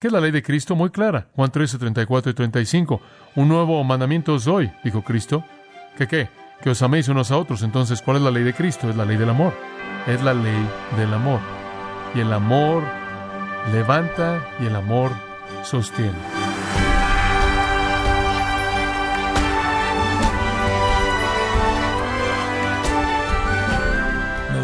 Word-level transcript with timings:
¿Qué 0.00 0.06
es 0.06 0.14
la 0.14 0.20
ley 0.22 0.30
de 0.30 0.42
Cristo? 0.42 0.74
Muy 0.74 0.88
clara. 0.88 1.26
Juan 1.36 1.52
13, 1.52 1.76
34 1.76 2.30
y 2.30 2.34
35. 2.34 3.02
Un 3.34 3.48
nuevo 3.48 3.84
mandamiento 3.84 4.32
os 4.32 4.46
doy, 4.46 4.72
dijo 4.82 5.04
Cristo. 5.04 5.44
¿Qué 5.98 6.08
qué? 6.08 6.30
Que 6.62 6.70
os 6.70 6.80
améis 6.80 7.08
unos 7.08 7.30
a 7.30 7.36
otros. 7.36 7.62
Entonces, 7.62 8.00
¿cuál 8.00 8.16
es 8.16 8.22
la 8.22 8.30
ley 8.30 8.42
de 8.42 8.54
Cristo? 8.54 8.88
Es 8.88 8.96
la 8.96 9.04
ley 9.04 9.18
del 9.18 9.28
amor. 9.28 9.52
Es 10.06 10.22
la 10.22 10.32
ley 10.32 10.66
del 10.96 11.12
amor. 11.12 11.40
Y 12.14 12.20
el 12.20 12.32
amor 12.32 12.82
levanta 13.74 14.42
y 14.58 14.68
el 14.68 14.76
amor 14.76 15.12
sostiene. 15.64 16.39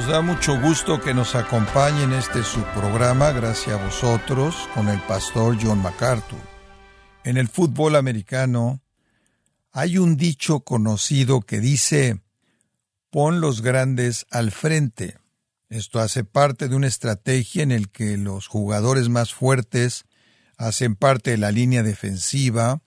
Nos 0.06 0.14
da 0.14 0.22
mucho 0.22 0.60
gusto 0.60 1.00
que 1.00 1.12
nos 1.14 1.34
acompañe 1.34 2.04
en 2.04 2.12
este 2.12 2.44
su 2.44 2.62
programa, 2.76 3.32
gracias 3.32 3.76
a 3.76 3.84
vosotros, 3.84 4.54
con 4.72 4.88
el 4.88 5.00
pastor 5.00 5.58
John 5.60 5.82
MacArthur. 5.82 6.38
En 7.24 7.36
el 7.36 7.48
fútbol 7.48 7.96
americano 7.96 8.80
hay 9.72 9.98
un 9.98 10.16
dicho 10.16 10.60
conocido 10.60 11.40
que 11.40 11.58
dice, 11.58 12.20
pon 13.10 13.40
los 13.40 13.62
grandes 13.62 14.26
al 14.30 14.52
frente. 14.52 15.18
Esto 15.70 15.98
hace 15.98 16.22
parte 16.22 16.68
de 16.68 16.76
una 16.76 16.86
estrategia 16.86 17.64
en 17.64 17.72
el 17.72 17.90
que 17.90 18.16
los 18.16 18.46
jugadores 18.46 19.08
más 19.08 19.34
fuertes 19.34 20.04
hacen 20.56 20.94
parte 20.94 21.32
de 21.32 21.38
la 21.38 21.50
línea 21.50 21.82
defensiva 21.82 22.80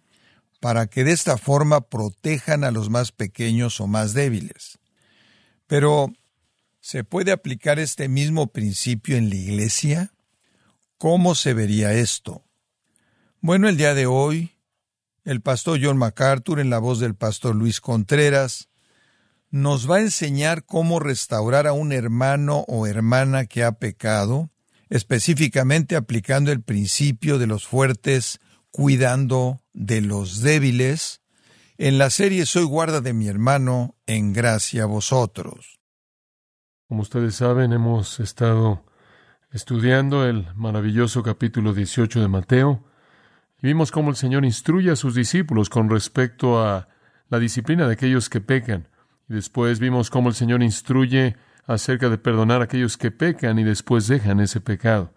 para 0.61 0.87
que 0.87 1.03
de 1.03 1.11
esta 1.11 1.37
forma 1.37 1.81
protejan 1.81 2.63
a 2.63 2.71
los 2.71 2.89
más 2.89 3.11
pequeños 3.11 3.81
o 3.81 3.87
más 3.87 4.13
débiles. 4.13 4.79
Pero, 5.67 6.13
¿se 6.89 7.03
puede 7.03 7.31
aplicar 7.31 7.77
este 7.77 8.07
mismo 8.07 8.47
principio 8.47 9.15
en 9.15 9.29
la 9.29 9.35
iglesia? 9.35 10.11
¿Cómo 10.97 11.35
se 11.35 11.53
vería 11.53 11.93
esto? 11.93 12.43
Bueno, 13.41 13.69
el 13.69 13.77
día 13.77 13.93
de 13.93 14.07
hoy, 14.07 14.55
el 15.23 15.39
pastor 15.41 15.79
John 15.79 15.99
MacArthur, 15.99 16.59
en 16.59 16.71
la 16.71 16.79
voz 16.79 16.99
del 16.99 17.13
pastor 17.13 17.53
Luis 17.53 17.79
Contreras, 17.79 18.69
nos 19.51 19.87
va 19.87 19.97
a 19.97 20.01
enseñar 20.01 20.65
cómo 20.65 20.99
restaurar 20.99 21.67
a 21.67 21.73
un 21.73 21.91
hermano 21.91 22.65
o 22.67 22.87
hermana 22.87 23.45
que 23.45 23.63
ha 23.63 23.73
pecado, 23.73 24.49
específicamente 24.89 25.95
aplicando 25.95 26.51
el 26.51 26.63
principio 26.63 27.37
de 27.37 27.45
los 27.45 27.67
fuertes 27.67 28.39
cuidando 28.71 29.61
de 29.73 30.01
los 30.01 30.41
débiles, 30.41 31.21
en 31.77 31.99
la 31.99 32.09
serie 32.09 32.47
Soy 32.47 32.63
guarda 32.63 32.99
de 32.99 33.13
mi 33.13 33.27
hermano, 33.27 33.95
en 34.07 34.33
gracia 34.33 34.83
a 34.83 34.87
vosotros. 34.87 35.78
Como 36.89 37.03
ustedes 37.03 37.35
saben, 37.35 37.71
hemos 37.71 38.19
estado 38.19 38.83
estudiando 39.51 40.25
el 40.25 40.47
maravilloso 40.55 41.21
capítulo 41.21 41.71
18 41.71 42.19
de 42.19 42.27
Mateo 42.27 42.83
y 43.61 43.67
vimos 43.67 43.91
cómo 43.91 44.09
el 44.09 44.15
Señor 44.15 44.43
instruye 44.43 44.89
a 44.89 44.95
sus 44.95 45.13
discípulos 45.13 45.69
con 45.69 45.87
respecto 45.87 46.59
a 46.59 46.87
la 47.29 47.37
disciplina 47.37 47.85
de 47.85 47.93
aquellos 47.93 48.27
que 48.27 48.41
pecan. 48.41 48.87
Y 49.29 49.35
después 49.35 49.79
vimos 49.79 50.09
cómo 50.09 50.29
el 50.29 50.35
Señor 50.35 50.63
instruye 50.63 51.35
acerca 51.67 52.09
de 52.09 52.17
perdonar 52.17 52.61
a 52.61 52.63
aquellos 52.63 52.97
que 52.97 53.11
pecan 53.11 53.59
y 53.59 53.63
después 53.63 54.07
dejan 54.07 54.39
ese 54.39 54.59
pecado. 54.59 55.13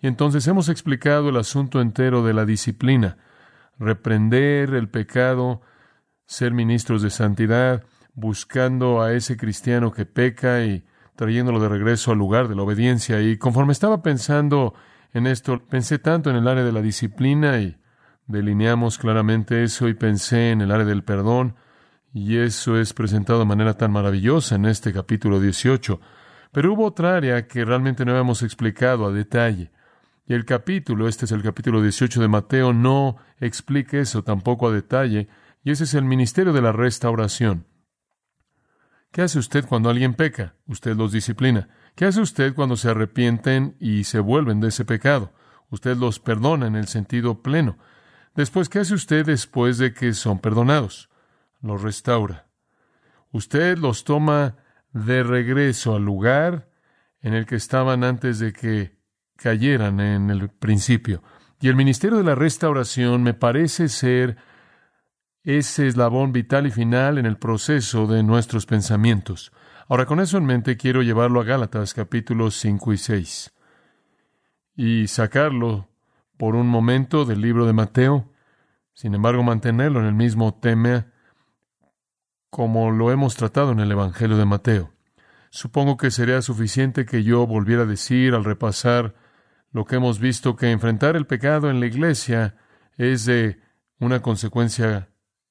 Y 0.00 0.06
entonces 0.06 0.46
hemos 0.46 0.68
explicado 0.68 1.30
el 1.30 1.38
asunto 1.38 1.80
entero 1.80 2.22
de 2.22 2.34
la 2.34 2.44
disciplina, 2.44 3.18
reprender 3.80 4.74
el 4.74 4.88
pecado, 4.88 5.60
ser 6.24 6.52
ministros 6.52 7.02
de 7.02 7.10
santidad, 7.10 7.82
buscando 8.14 9.02
a 9.02 9.12
ese 9.12 9.36
cristiano 9.36 9.90
que 9.90 10.06
peca 10.06 10.62
y 10.62 10.84
trayéndolo 11.16 11.60
de 11.60 11.68
regreso 11.68 12.12
al 12.12 12.18
lugar 12.18 12.48
de 12.48 12.54
la 12.54 12.62
obediencia. 12.62 13.20
Y 13.20 13.36
conforme 13.38 13.72
estaba 13.72 14.02
pensando 14.02 14.74
en 15.12 15.26
esto, 15.26 15.62
pensé 15.68 15.98
tanto 15.98 16.30
en 16.30 16.36
el 16.36 16.46
área 16.46 16.64
de 16.64 16.72
la 16.72 16.82
disciplina 16.82 17.58
y 17.58 17.76
delineamos 18.26 18.98
claramente 18.98 19.62
eso 19.62 19.88
y 19.88 19.94
pensé 19.94 20.50
en 20.50 20.60
el 20.60 20.70
área 20.70 20.84
del 20.84 21.04
perdón 21.04 21.56
y 22.12 22.38
eso 22.38 22.78
es 22.78 22.94
presentado 22.94 23.40
de 23.40 23.44
manera 23.44 23.74
tan 23.74 23.92
maravillosa 23.92 24.54
en 24.54 24.64
este 24.64 24.92
capítulo 24.92 25.38
18. 25.38 26.00
Pero 26.50 26.72
hubo 26.72 26.86
otra 26.86 27.14
área 27.14 27.46
que 27.46 27.62
realmente 27.64 28.04
no 28.04 28.12
habíamos 28.12 28.42
explicado 28.42 29.04
a 29.04 29.12
detalle. 29.12 29.70
Y 30.26 30.32
el 30.32 30.46
capítulo, 30.46 31.08
este 31.08 31.26
es 31.26 31.32
el 31.32 31.42
capítulo 31.42 31.82
18 31.82 32.20
de 32.22 32.28
Mateo, 32.28 32.72
no 32.72 33.16
explica 33.38 33.98
eso 33.98 34.24
tampoco 34.24 34.66
a 34.66 34.72
detalle, 34.72 35.28
y 35.62 35.70
ese 35.70 35.84
es 35.84 35.92
el 35.92 36.04
ministerio 36.04 36.54
de 36.54 36.62
la 36.62 36.72
restauración. 36.72 37.66
¿Qué 39.16 39.22
hace 39.22 39.38
usted 39.38 39.64
cuando 39.64 39.88
alguien 39.88 40.12
peca? 40.12 40.56
Usted 40.66 40.94
los 40.94 41.10
disciplina. 41.10 41.70
¿Qué 41.94 42.04
hace 42.04 42.20
usted 42.20 42.54
cuando 42.54 42.76
se 42.76 42.90
arrepienten 42.90 43.74
y 43.80 44.04
se 44.04 44.20
vuelven 44.20 44.60
de 44.60 44.68
ese 44.68 44.84
pecado? 44.84 45.32
Usted 45.70 45.96
los 45.96 46.20
perdona 46.20 46.66
en 46.66 46.76
el 46.76 46.86
sentido 46.86 47.40
pleno. 47.40 47.78
Después, 48.34 48.68
¿qué 48.68 48.80
hace 48.80 48.92
usted 48.92 49.24
después 49.24 49.78
de 49.78 49.94
que 49.94 50.12
son 50.12 50.38
perdonados? 50.38 51.08
los 51.62 51.80
restaura. 51.80 52.48
Usted 53.32 53.78
los 53.78 54.04
toma 54.04 54.56
de 54.92 55.22
regreso 55.22 55.96
al 55.96 56.04
lugar 56.04 56.68
en 57.22 57.32
el 57.32 57.46
que 57.46 57.56
estaban 57.56 58.04
antes 58.04 58.38
de 58.38 58.52
que 58.52 58.98
cayeran 59.36 59.98
en 59.98 60.28
el 60.28 60.50
principio. 60.50 61.22
Y 61.58 61.68
el 61.68 61.74
ministerio 61.74 62.18
de 62.18 62.24
la 62.24 62.34
restauración 62.34 63.22
me 63.22 63.32
parece 63.32 63.88
ser 63.88 64.36
ese 65.46 65.86
eslabón 65.86 66.32
vital 66.32 66.66
y 66.66 66.72
final 66.72 67.18
en 67.18 67.24
el 67.24 67.38
proceso 67.38 68.08
de 68.08 68.24
nuestros 68.24 68.66
pensamientos. 68.66 69.52
Ahora, 69.88 70.04
con 70.04 70.18
eso 70.18 70.38
en 70.38 70.44
mente, 70.44 70.76
quiero 70.76 71.02
llevarlo 71.02 71.40
a 71.40 71.44
Gálatas 71.44 71.94
capítulos 71.94 72.56
5 72.56 72.92
y 72.92 72.98
6 72.98 73.54
y 74.74 75.06
sacarlo 75.06 75.88
por 76.36 76.56
un 76.56 76.66
momento 76.66 77.24
del 77.24 77.40
libro 77.40 77.64
de 77.64 77.72
Mateo, 77.72 78.32
sin 78.92 79.14
embargo, 79.14 79.44
mantenerlo 79.44 80.00
en 80.00 80.06
el 80.06 80.14
mismo 80.14 80.52
tema 80.54 81.12
como 82.50 82.90
lo 82.90 83.12
hemos 83.12 83.36
tratado 83.36 83.70
en 83.70 83.78
el 83.78 83.92
Evangelio 83.92 84.36
de 84.36 84.46
Mateo. 84.46 84.92
Supongo 85.50 85.96
que 85.96 86.10
sería 86.10 86.42
suficiente 86.42 87.06
que 87.06 87.22
yo 87.22 87.46
volviera 87.46 87.82
a 87.82 87.86
decir 87.86 88.34
al 88.34 88.44
repasar 88.44 89.14
lo 89.70 89.84
que 89.84 89.96
hemos 89.96 90.18
visto, 90.18 90.56
que 90.56 90.72
enfrentar 90.72 91.14
el 91.14 91.26
pecado 91.26 91.70
en 91.70 91.78
la 91.78 91.86
iglesia 91.86 92.56
es 92.96 93.26
de 93.26 93.60
una 94.00 94.22
consecuencia 94.22 95.08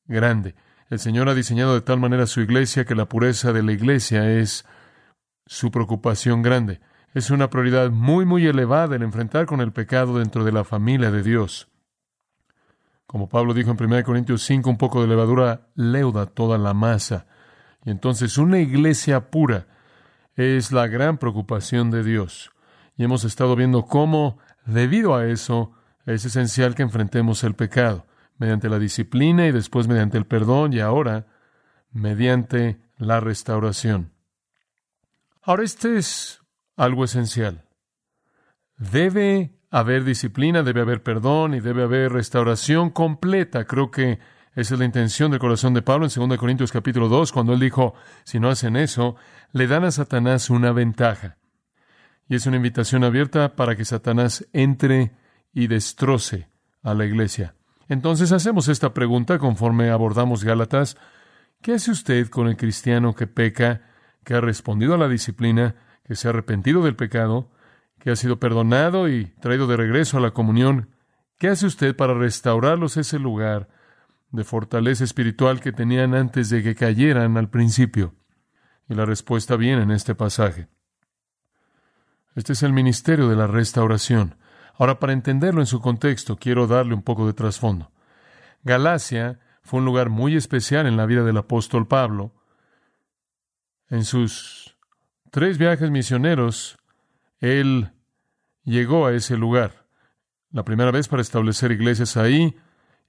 grande. 0.08 0.56
El 0.90 1.00
Señor 1.00 1.30
ha 1.30 1.34
diseñado 1.34 1.74
de 1.74 1.82
tal 1.82 2.00
manera 2.00 2.28
su 2.28 2.42
iglesia 2.42 2.86
que 2.86 2.96
la 2.96 3.10
pureza 3.10 3.54
de 3.54 3.64
la 3.64 3.72
iglesia 3.72 4.30
es 4.30 4.66
su 5.46 5.72
preocupación 5.72 6.42
grande. 6.42 6.80
Es 7.14 7.30
una 7.30 7.50
prioridad 7.50 7.90
muy, 7.92 8.26
muy 8.26 8.46
elevada 8.46 8.96
el 8.96 9.04
enfrentar 9.04 9.46
con 9.46 9.62
el 9.62 9.72
pecado 9.72 10.20
dentro 10.20 10.44
de 10.44 10.52
la 10.52 10.64
familia 10.64 11.12
de 11.12 11.24
Dios. 11.24 11.70
Como 13.08 13.30
Pablo 13.30 13.54
dijo 13.54 13.72
en 13.72 13.82
1 13.82 14.04
Corintios 14.04 14.44
5, 14.44 14.70
un 14.70 14.78
poco 14.78 15.02
de 15.02 15.08
levadura 15.08 15.68
leuda 15.76 16.26
toda 16.26 16.58
la 16.58 16.74
masa. 16.74 17.28
Y 17.84 17.92
entonces 17.92 18.38
una 18.38 18.60
iglesia 18.60 19.30
pura 19.30 19.68
es 20.36 20.72
la 20.72 20.88
gran 20.88 21.18
preocupación 21.18 21.92
de 21.92 22.04
Dios. 22.04 22.52
Y 22.98 23.04
hemos 23.04 23.24
estado 23.24 23.56
viendo 23.56 23.86
cómo, 23.86 24.40
debido 24.66 25.16
a 25.16 25.28
eso, 25.28 25.72
es 26.06 26.26
esencial 26.26 26.76
que 26.76 26.84
enfrentemos 26.84 27.44
el 27.44 27.56
pecado, 27.56 28.06
mediante 28.38 28.70
la 28.70 28.80
disciplina 28.80 29.48
y 29.48 29.52
después 29.52 29.88
mediante 29.88 30.18
el 30.18 30.26
perdón 30.26 30.74
y 30.74 30.80
ahora 30.80 31.28
mediante 31.92 32.78
la 32.98 33.20
restauración. 33.20 34.12
Ahora, 35.42 35.64
este 35.64 35.98
es 35.98 36.42
algo 36.76 37.04
esencial. 37.04 37.66
Debe 38.78 39.56
haber 39.72 40.04
disciplina, 40.04 40.64
debe 40.64 40.82
haber 40.82 41.04
perdón 41.04 41.54
y 41.54 41.60
debe 41.60 41.84
haber 41.84 42.12
restauración 42.12 42.90
completa. 42.90 43.66
Creo 43.66 43.92
que 43.92 44.20
esa 44.56 44.74
es 44.74 44.80
la 44.80 44.86
intención 44.86 45.32
del 45.32 45.40
corazón 45.40 45.74
de 45.74 45.82
Pablo 45.82 46.08
en 46.08 46.30
2 46.30 46.38
Corintios 46.38 46.72
capítulo 46.72 47.10
2, 47.10 47.32
cuando 47.34 47.54
él 47.54 47.60
dijo, 47.60 47.94
si 48.24 48.40
no 48.40 48.50
hacen 48.50 48.78
eso, 48.78 49.18
le 49.52 49.68
dan 49.68 49.84
a 49.84 49.92
Satanás 49.92 50.50
una 50.50 50.72
ventaja. 50.72 51.38
Y 52.28 52.36
es 52.36 52.46
una 52.46 52.56
invitación 52.56 53.04
abierta 53.04 53.56
para 53.56 53.76
que 53.76 53.86
Satanás 53.86 54.48
entre 54.54 55.12
y 55.54 55.68
destroce 55.68 56.50
a 56.82 56.94
la 56.94 57.06
iglesia. 57.06 57.56
Entonces 57.88 58.32
hacemos 58.32 58.68
esta 58.68 58.94
pregunta 58.94 59.38
conforme 59.38 59.90
abordamos 59.90 60.44
Gálatas. 60.44 60.98
¿Qué 61.62 61.74
hace 61.74 61.92
usted 61.92 62.30
con 62.30 62.48
el 62.48 62.58
cristiano 62.58 63.14
que 63.14 63.28
peca, 63.28 63.82
que 64.24 64.34
ha 64.34 64.42
respondido 64.42 64.96
a 64.96 64.98
la 64.98 65.08
disciplina, 65.08 65.76
que 66.04 66.16
se 66.16 66.28
ha 66.28 66.32
arrepentido 66.32 66.84
del 66.84 66.96
pecado, 66.96 67.52
que 68.00 68.12
ha 68.12 68.16
sido 68.16 68.40
perdonado 68.40 69.10
y 69.10 69.26
traído 69.40 69.68
de 69.68 69.78
regreso 69.78 70.18
a 70.18 70.22
la 70.22 70.32
comunión, 70.32 70.90
¿qué 71.38 71.50
hace 71.50 71.66
usted 71.66 71.96
para 71.96 72.14
restaurarlos 72.14 72.98
ese 72.98 73.20
lugar 73.20 73.70
de 74.32 74.44
fortaleza 74.44 75.04
espiritual 75.04 75.60
que 75.60 75.72
tenían 75.72 76.14
antes 76.14 76.50
de 76.50 76.62
que 76.62 76.76
cayeran 76.76 77.38
al 77.38 77.50
principio? 77.50 78.14
Y 78.88 78.94
la 78.94 79.06
respuesta 79.06 79.56
viene 79.56 79.84
en 79.84 79.92
este 79.92 80.14
pasaje. 80.14 80.68
Este 82.36 82.54
es 82.54 82.64
el 82.64 82.74
ministerio 82.74 83.28
de 83.28 83.36
la 83.36 83.48
restauración. 83.48 84.36
Ahora, 84.78 85.00
para 85.00 85.14
entenderlo 85.14 85.62
en 85.62 85.68
su 85.68 85.80
contexto, 85.80 86.36
quiero 86.38 86.68
darle 86.68 86.94
un 86.94 87.02
poco 87.02 87.26
de 87.28 87.34
trasfondo. 87.34 87.92
Galacia 88.64 89.40
fue 89.62 89.80
un 89.80 89.86
lugar 89.86 90.10
muy 90.10 90.36
especial 90.36 90.86
en 90.86 90.98
la 90.98 91.06
vida 91.06 91.24
del 91.24 91.38
apóstol 91.38 91.88
Pablo. 91.88 92.34
En 93.90 94.04
sus 94.04 94.78
tres 95.32 95.58
viajes 95.58 95.92
misioneros, 95.92 96.78
él 97.40 97.92
llegó 98.64 99.06
a 99.06 99.14
ese 99.14 99.38
lugar. 99.38 99.86
la 100.52 100.64
primera 100.64 100.92
vez 100.92 101.10
para 101.10 101.22
establecer 101.22 101.74
iglesias 101.74 102.16
ahí 102.16 102.56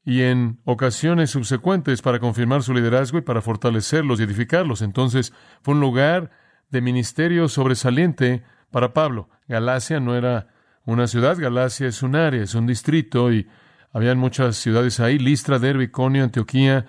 y 0.04 0.22
en 0.22 0.60
ocasiones 0.64 1.30
subsecuentes 1.30 2.02
para 2.02 2.18
confirmar 2.18 2.64
su 2.64 2.74
liderazgo 2.74 3.18
y 3.18 3.20
para 3.20 3.40
fortalecerlos 3.40 4.18
y 4.18 4.24
edificarlos. 4.24 4.82
Entonces 4.82 5.32
fue 5.62 5.74
un 5.74 5.80
lugar 5.80 6.32
de 6.70 6.80
ministerio 6.80 7.48
sobresaliente 7.48 8.42
para 8.72 8.92
Pablo. 8.92 9.28
Galacia 9.46 10.00
no 10.00 10.16
era 10.16 10.48
una 10.86 11.06
ciudad, 11.08 11.36
Galacia 11.36 11.88
es 11.88 12.02
un 12.02 12.16
área, 12.16 12.42
es 12.42 12.54
un 12.54 12.66
distrito 12.66 13.32
y 13.32 13.48
habían 13.92 14.18
muchas 14.18 14.56
ciudades 14.56 15.00
ahí, 15.00 15.18
Listra, 15.18 15.58
Derbe, 15.58 15.84
Iconio, 15.84 16.24
Antioquía, 16.24 16.86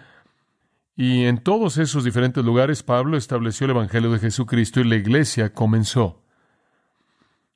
y 0.96 1.26
en 1.26 1.40
todos 1.40 1.78
esos 1.78 2.04
diferentes 2.04 2.44
lugares 2.44 2.84
Pablo 2.84 3.18
estableció 3.18 3.66
el 3.66 3.72
Evangelio 3.72 4.12
de 4.12 4.20
Jesucristo 4.20 4.80
y 4.80 4.84
la 4.84 4.96
iglesia 4.96 5.54
comenzó. 5.54 6.24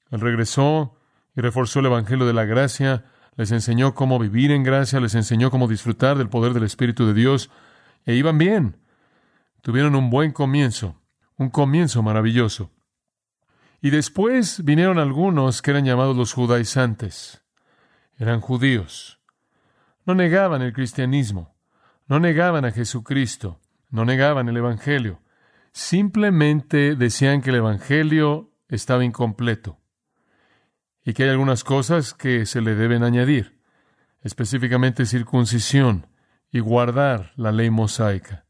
Él 0.10 0.20
regresó 0.20 0.96
y 1.36 1.42
reforzó 1.42 1.80
el 1.80 1.88
Evangelio 1.88 2.26
de 2.26 2.34
la 2.34 2.46
gracia, 2.46 3.06
les 3.36 3.52
enseñó 3.52 3.94
cómo 3.94 4.20
vivir 4.20 4.52
en 4.52 4.64
gracia, 4.64 5.00
les 5.00 5.16
enseñó 5.16 5.52
cómo 5.52 5.68
disfrutar 5.68 6.18
del 6.18 6.30
poder 6.30 6.54
del 6.54 6.64
Espíritu 6.64 7.06
de 7.06 7.14
Dios, 7.14 7.50
e 8.06 8.16
iban 8.16 8.38
bien. 8.38 8.78
Tuvieron 9.62 9.96
un 9.96 10.10
buen 10.10 10.32
comienzo, 10.32 11.00
un 11.38 11.50
comienzo 11.50 12.02
maravilloso. 12.02 12.72
Y 13.81 13.89
después 13.89 14.63
vinieron 14.63 15.00
algunos 15.00 15.62
que 15.62 15.72
eran 15.72 15.86
llamados 15.86 16.16
los 16.16 16.33
judaizantes. 16.33 17.44
Eran 18.18 18.39
judíos. 18.39 19.19
No 20.06 20.13
negaban 20.13 20.62
el 20.62 20.74
cristianismo, 20.74 21.56
no 22.07 22.19
negaban 22.19 22.66
a 22.66 22.72
Jesucristo, 22.72 23.60
no 23.89 24.06
negaban 24.06 24.48
el 24.50 24.57
Evangelio. 24.57 25.22
Simplemente 25.72 26.95
decían 26.95 27.42
que 27.42 27.50
el 27.50 27.57
Evangelio 27.57 28.51
estaba 28.68 29.04
incompleto 29.04 29.80
y 31.04 31.13
que 31.13 31.24
hay 31.24 31.30
algunas 31.30 31.63
cosas 31.63 32.13
que 32.13 32.45
se 32.45 32.62
le 32.62 32.75
deben 32.75 33.04
añadir, 33.04 33.60
específicamente 34.22 35.06
circuncisión 35.06 36.07
y 36.51 36.60
guardar 36.60 37.31
la 37.36 37.51
ley 37.51 37.69
mosaica. 37.69 38.45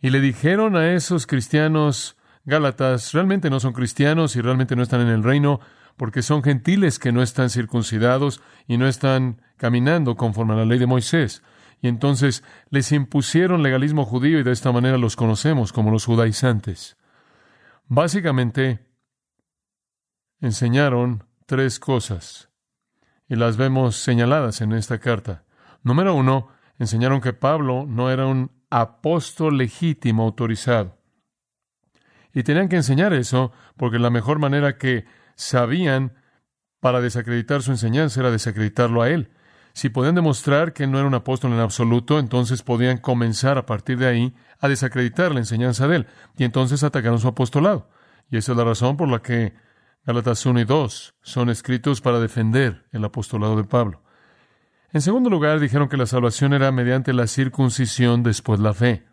Y 0.00 0.10
le 0.10 0.20
dijeron 0.20 0.76
a 0.76 0.92
esos 0.92 1.26
cristianos 1.26 2.16
Gálatas, 2.44 3.12
realmente 3.12 3.48
no 3.48 3.58
son 3.58 3.72
cristianos 3.72 4.36
y 4.36 4.42
realmente 4.42 4.76
no 4.76 4.82
están 4.82 5.00
en 5.00 5.08
el 5.08 5.22
reino 5.22 5.60
porque 5.96 6.22
son 6.22 6.42
gentiles 6.42 6.98
que 6.98 7.12
no 7.12 7.22
están 7.22 7.48
circuncidados 7.50 8.42
y 8.66 8.76
no 8.76 8.86
están 8.86 9.40
caminando 9.56 10.16
conforme 10.16 10.54
a 10.54 10.56
la 10.56 10.64
ley 10.64 10.78
de 10.78 10.86
Moisés. 10.86 11.42
Y 11.80 11.88
entonces 11.88 12.42
les 12.70 12.92
impusieron 12.92 13.62
legalismo 13.62 14.04
judío 14.04 14.38
y 14.38 14.42
de 14.42 14.52
esta 14.52 14.72
manera 14.72 14.98
los 14.98 15.16
conocemos 15.16 15.72
como 15.72 15.90
los 15.90 16.04
judaizantes. 16.04 16.96
Básicamente 17.86 18.86
enseñaron 20.40 21.24
tres 21.46 21.78
cosas 21.78 22.50
y 23.28 23.36
las 23.36 23.56
vemos 23.56 23.96
señaladas 23.96 24.60
en 24.60 24.72
esta 24.72 24.98
carta. 24.98 25.44
Número 25.82 26.14
uno, 26.14 26.48
enseñaron 26.78 27.20
que 27.20 27.32
Pablo 27.32 27.84
no 27.86 28.10
era 28.10 28.26
un 28.26 28.50
apóstol 28.70 29.56
legítimo 29.58 30.24
autorizado. 30.24 31.03
Y 32.34 32.42
tenían 32.42 32.68
que 32.68 32.76
enseñar 32.76 33.12
eso 33.12 33.52
porque 33.76 33.98
la 33.98 34.10
mejor 34.10 34.38
manera 34.38 34.76
que 34.76 35.06
sabían 35.36 36.12
para 36.80 37.00
desacreditar 37.00 37.62
su 37.62 37.70
enseñanza 37.70 38.20
era 38.20 38.30
desacreditarlo 38.30 39.00
a 39.02 39.08
él. 39.08 39.30
Si 39.72 39.88
podían 39.88 40.14
demostrar 40.14 40.72
que 40.72 40.86
no 40.86 40.98
era 40.98 41.08
un 41.08 41.14
apóstol 41.14 41.52
en 41.52 41.60
absoluto, 41.60 42.18
entonces 42.18 42.62
podían 42.62 42.98
comenzar 42.98 43.58
a 43.58 43.66
partir 43.66 43.98
de 43.98 44.06
ahí 44.06 44.34
a 44.60 44.68
desacreditar 44.68 45.32
la 45.32 45.40
enseñanza 45.40 45.88
de 45.88 45.96
él. 45.96 46.06
Y 46.36 46.44
entonces 46.44 46.84
atacaron 46.84 47.18
su 47.18 47.28
apostolado. 47.28 47.88
Y 48.30 48.36
esa 48.36 48.52
es 48.52 48.58
la 48.58 48.64
razón 48.64 48.96
por 48.96 49.08
la 49.08 49.20
que 49.20 49.54
Gálatas 50.06 50.44
1 50.44 50.60
y 50.60 50.64
2 50.64 51.14
son 51.22 51.48
escritos 51.48 52.00
para 52.00 52.20
defender 52.20 52.84
el 52.92 53.04
apostolado 53.04 53.56
de 53.56 53.64
Pablo. 53.64 54.02
En 54.92 55.00
segundo 55.00 55.30
lugar, 55.30 55.58
dijeron 55.58 55.88
que 55.88 55.96
la 55.96 56.06
salvación 56.06 56.52
era 56.52 56.70
mediante 56.70 57.12
la 57.12 57.26
circuncisión 57.26 58.22
después 58.22 58.60
la 58.60 58.74
fe. 58.74 59.04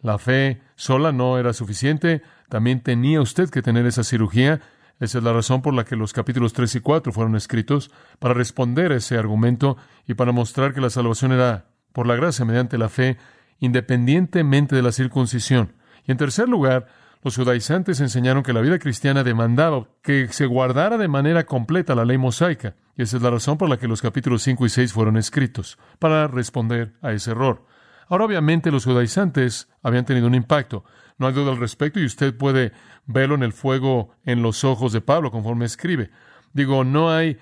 La 0.00 0.18
fe 0.18 0.62
sola 0.76 1.12
no 1.12 1.38
era 1.38 1.52
suficiente, 1.52 2.22
también 2.50 2.82
tenía 2.82 3.22
usted 3.22 3.48
que 3.48 3.62
tener 3.62 3.86
esa 3.86 4.04
cirugía. 4.04 4.60
Esa 4.98 5.18
es 5.18 5.24
la 5.24 5.32
razón 5.32 5.62
por 5.62 5.72
la 5.72 5.84
que 5.84 5.96
los 5.96 6.12
capítulos 6.12 6.52
3 6.52 6.74
y 6.74 6.80
4 6.80 7.12
fueron 7.12 7.34
escritos, 7.36 7.90
para 8.18 8.34
responder 8.34 8.92
a 8.92 8.96
ese 8.96 9.16
argumento 9.16 9.78
y 10.06 10.12
para 10.12 10.32
mostrar 10.32 10.74
que 10.74 10.82
la 10.82 10.90
salvación 10.90 11.32
era 11.32 11.64
por 11.92 12.06
la 12.06 12.16
gracia 12.16 12.44
mediante 12.44 12.76
la 12.76 12.90
fe, 12.90 13.16
independientemente 13.60 14.76
de 14.76 14.82
la 14.82 14.92
circuncisión. 14.92 15.72
Y 16.06 16.12
en 16.12 16.18
tercer 16.18 16.48
lugar, 16.48 16.86
los 17.22 17.36
judaizantes 17.36 18.00
enseñaron 18.00 18.42
que 18.42 18.52
la 18.52 18.62
vida 18.62 18.78
cristiana 18.78 19.22
demandaba 19.22 19.86
que 20.02 20.28
se 20.28 20.46
guardara 20.46 20.96
de 20.96 21.08
manera 21.08 21.44
completa 21.44 21.94
la 21.94 22.04
ley 22.04 22.18
mosaica. 22.18 22.74
Y 22.96 23.02
esa 23.02 23.18
es 23.18 23.22
la 23.22 23.30
razón 23.30 23.58
por 23.58 23.68
la 23.68 23.78
que 23.78 23.88
los 23.88 24.02
capítulos 24.02 24.42
5 24.42 24.66
y 24.66 24.68
6 24.68 24.92
fueron 24.92 25.16
escritos, 25.16 25.78
para 25.98 26.26
responder 26.28 26.94
a 27.00 27.12
ese 27.12 27.30
error. 27.30 27.64
Ahora, 28.08 28.24
obviamente, 28.24 28.70
los 28.70 28.84
judaizantes 28.84 29.68
habían 29.82 30.04
tenido 30.04 30.26
un 30.26 30.34
impacto. 30.34 30.84
No 31.20 31.26
hay 31.26 31.34
duda 31.34 31.52
al 31.52 31.58
respecto 31.58 32.00
y 32.00 32.06
usted 32.06 32.34
puede 32.34 32.72
verlo 33.04 33.34
en 33.34 33.42
el 33.42 33.52
fuego 33.52 34.16
en 34.24 34.40
los 34.40 34.64
ojos 34.64 34.92
de 34.94 35.02
Pablo 35.02 35.30
conforme 35.30 35.66
escribe. 35.66 36.10
Digo, 36.54 36.82
no 36.82 37.10
hay 37.10 37.36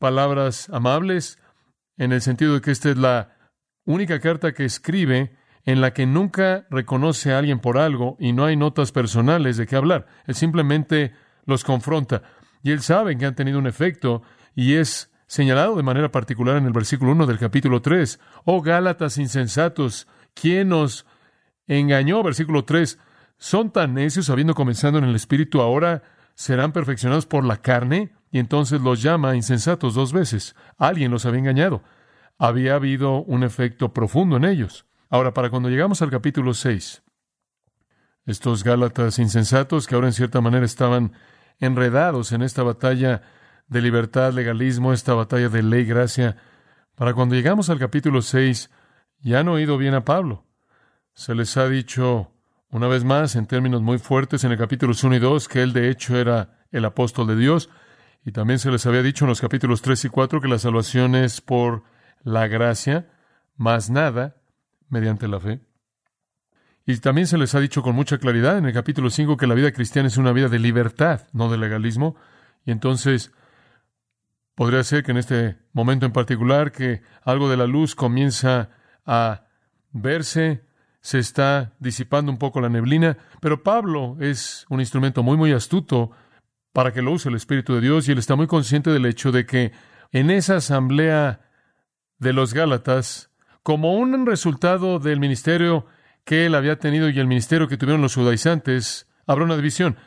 palabras 0.00 0.68
amables 0.70 1.38
en 1.96 2.10
el 2.10 2.20
sentido 2.20 2.54
de 2.54 2.60
que 2.60 2.72
esta 2.72 2.90
es 2.90 2.98
la 2.98 3.36
única 3.84 4.18
carta 4.18 4.52
que 4.52 4.64
escribe 4.64 5.36
en 5.64 5.80
la 5.80 5.92
que 5.92 6.06
nunca 6.06 6.66
reconoce 6.70 7.32
a 7.32 7.38
alguien 7.38 7.60
por 7.60 7.78
algo 7.78 8.16
y 8.18 8.32
no 8.32 8.46
hay 8.46 8.56
notas 8.56 8.90
personales 8.90 9.56
de 9.56 9.68
qué 9.68 9.76
hablar. 9.76 10.08
Él 10.26 10.34
simplemente 10.34 11.12
los 11.46 11.62
confronta. 11.62 12.22
Y 12.64 12.72
él 12.72 12.82
sabe 12.82 13.16
que 13.16 13.26
han 13.26 13.36
tenido 13.36 13.60
un 13.60 13.68
efecto 13.68 14.22
y 14.56 14.74
es 14.74 15.12
señalado 15.28 15.76
de 15.76 15.84
manera 15.84 16.10
particular 16.10 16.56
en 16.56 16.66
el 16.66 16.72
versículo 16.72 17.12
1 17.12 17.26
del 17.26 17.38
capítulo 17.38 17.80
3. 17.80 18.18
Oh 18.44 18.60
Gálatas 18.60 19.18
insensatos, 19.18 20.08
¿quién 20.34 20.72
os 20.72 21.06
engañó? 21.66 22.22
Versículo 22.22 22.64
3. 22.64 22.98
¿Son 23.36 23.70
tan 23.70 23.94
necios 23.94 24.30
habiendo 24.30 24.54
comenzado 24.54 24.98
en 24.98 25.04
el 25.04 25.14
Espíritu 25.14 25.60
ahora 25.60 26.02
serán 26.34 26.72
perfeccionados 26.72 27.26
por 27.26 27.44
la 27.44 27.58
carne? 27.58 28.12
Y 28.30 28.38
entonces 28.38 28.80
los 28.80 29.02
llama 29.02 29.36
insensatos 29.36 29.94
dos 29.94 30.12
veces. 30.12 30.56
Alguien 30.76 31.10
los 31.10 31.26
había 31.26 31.40
engañado. 31.40 31.82
Había 32.38 32.74
habido 32.74 33.22
un 33.22 33.44
efecto 33.44 33.92
profundo 33.92 34.36
en 34.36 34.44
ellos. 34.44 34.86
Ahora, 35.08 35.32
para 35.32 35.50
cuando 35.50 35.68
llegamos 35.68 36.02
al 36.02 36.10
capítulo 36.10 36.54
6, 36.54 37.02
estos 38.26 38.64
Gálatas 38.64 39.18
insensatos 39.18 39.86
que 39.86 39.94
ahora 39.94 40.08
en 40.08 40.12
cierta 40.12 40.40
manera 40.40 40.64
estaban 40.64 41.12
enredados 41.60 42.32
en 42.32 42.42
esta 42.42 42.62
batalla 42.62 43.22
de 43.68 43.82
libertad, 43.82 44.32
legalismo, 44.32 44.92
esta 44.92 45.14
batalla 45.14 45.48
de 45.48 45.62
ley, 45.62 45.84
gracia, 45.84 46.36
para 46.94 47.14
cuando 47.14 47.34
llegamos 47.34 47.70
al 47.70 47.78
capítulo 47.78 48.22
6, 48.22 48.70
ya 49.20 49.40
han 49.40 49.48
oído 49.48 49.78
bien 49.78 49.94
a 49.94 50.04
Pablo. 50.04 50.44
Se 51.14 51.34
les 51.34 51.56
ha 51.56 51.68
dicho 51.68 52.32
una 52.70 52.88
vez 52.88 53.04
más, 53.04 53.36
en 53.36 53.46
términos 53.46 53.80
muy 53.82 53.98
fuertes, 53.98 54.42
en 54.42 54.50
el 54.50 54.58
capítulo 54.58 54.94
1 55.00 55.14
y 55.14 55.18
2, 55.20 55.48
que 55.48 55.62
él 55.62 55.72
de 55.72 55.88
hecho 55.88 56.16
era 56.16 56.58
el 56.72 56.84
apóstol 56.84 57.28
de 57.28 57.36
Dios, 57.36 57.70
y 58.24 58.32
también 58.32 58.58
se 58.58 58.70
les 58.70 58.84
había 58.84 59.02
dicho 59.02 59.24
en 59.24 59.28
los 59.28 59.40
capítulos 59.40 59.80
3 59.80 60.06
y 60.06 60.08
4 60.08 60.40
que 60.40 60.48
la 60.48 60.58
salvación 60.58 61.14
es 61.14 61.40
por 61.40 61.84
la 62.24 62.48
gracia, 62.48 63.08
más 63.56 63.90
nada, 63.90 64.36
mediante 64.88 65.28
la 65.28 65.38
fe. 65.38 65.60
Y 66.84 66.96
también 66.98 67.28
se 67.28 67.38
les 67.38 67.54
ha 67.54 67.60
dicho 67.60 67.82
con 67.82 67.94
mucha 67.94 68.18
claridad 68.18 68.58
en 68.58 68.66
el 68.66 68.72
capítulo 68.72 69.08
5 69.08 69.36
que 69.36 69.46
la 69.46 69.54
vida 69.54 69.70
cristiana 69.70 70.08
es 70.08 70.16
una 70.16 70.32
vida 70.32 70.48
de 70.48 70.58
libertad, 70.58 71.28
no 71.32 71.48
de 71.48 71.58
legalismo. 71.58 72.16
Y 72.66 72.72
entonces 72.72 73.30
podría 74.54 74.82
ser 74.82 75.04
que 75.04 75.12
en 75.12 75.18
este 75.18 75.58
momento 75.72 76.06
en 76.06 76.12
particular 76.12 76.72
que 76.72 77.02
algo 77.22 77.48
de 77.48 77.56
la 77.56 77.66
luz 77.66 77.94
comienza 77.94 78.70
a 79.06 79.44
verse, 79.92 80.64
se 81.04 81.18
está 81.18 81.74
disipando 81.80 82.32
un 82.32 82.38
poco 82.38 82.62
la 82.62 82.70
neblina, 82.70 83.18
pero 83.42 83.62
Pablo 83.62 84.16
es 84.20 84.64
un 84.70 84.80
instrumento 84.80 85.22
muy, 85.22 85.36
muy 85.36 85.52
astuto 85.52 86.12
para 86.72 86.94
que 86.94 87.02
lo 87.02 87.12
use 87.12 87.28
el 87.28 87.34
Espíritu 87.34 87.74
de 87.74 87.82
Dios 87.82 88.08
y 88.08 88.12
él 88.12 88.18
está 88.18 88.36
muy 88.36 88.46
consciente 88.46 88.88
del 88.88 89.04
hecho 89.04 89.30
de 89.30 89.44
que 89.44 89.72
en 90.12 90.30
esa 90.30 90.56
asamblea 90.56 91.42
de 92.18 92.32
los 92.32 92.54
Gálatas 92.54 93.30
como 93.62 93.92
un 93.92 94.24
resultado 94.24 94.98
del 94.98 95.20
ministerio 95.20 95.84
que 96.24 96.46
él 96.46 96.54
había 96.54 96.78
tenido 96.78 97.10
y 97.10 97.20
el 97.20 97.26
ministerio 97.26 97.68
que 97.68 97.76
tuvieron 97.76 98.00
los 98.00 98.14
judaizantes, 98.14 99.06
habrá 99.26 99.44
una 99.44 99.56
división. 99.56 99.98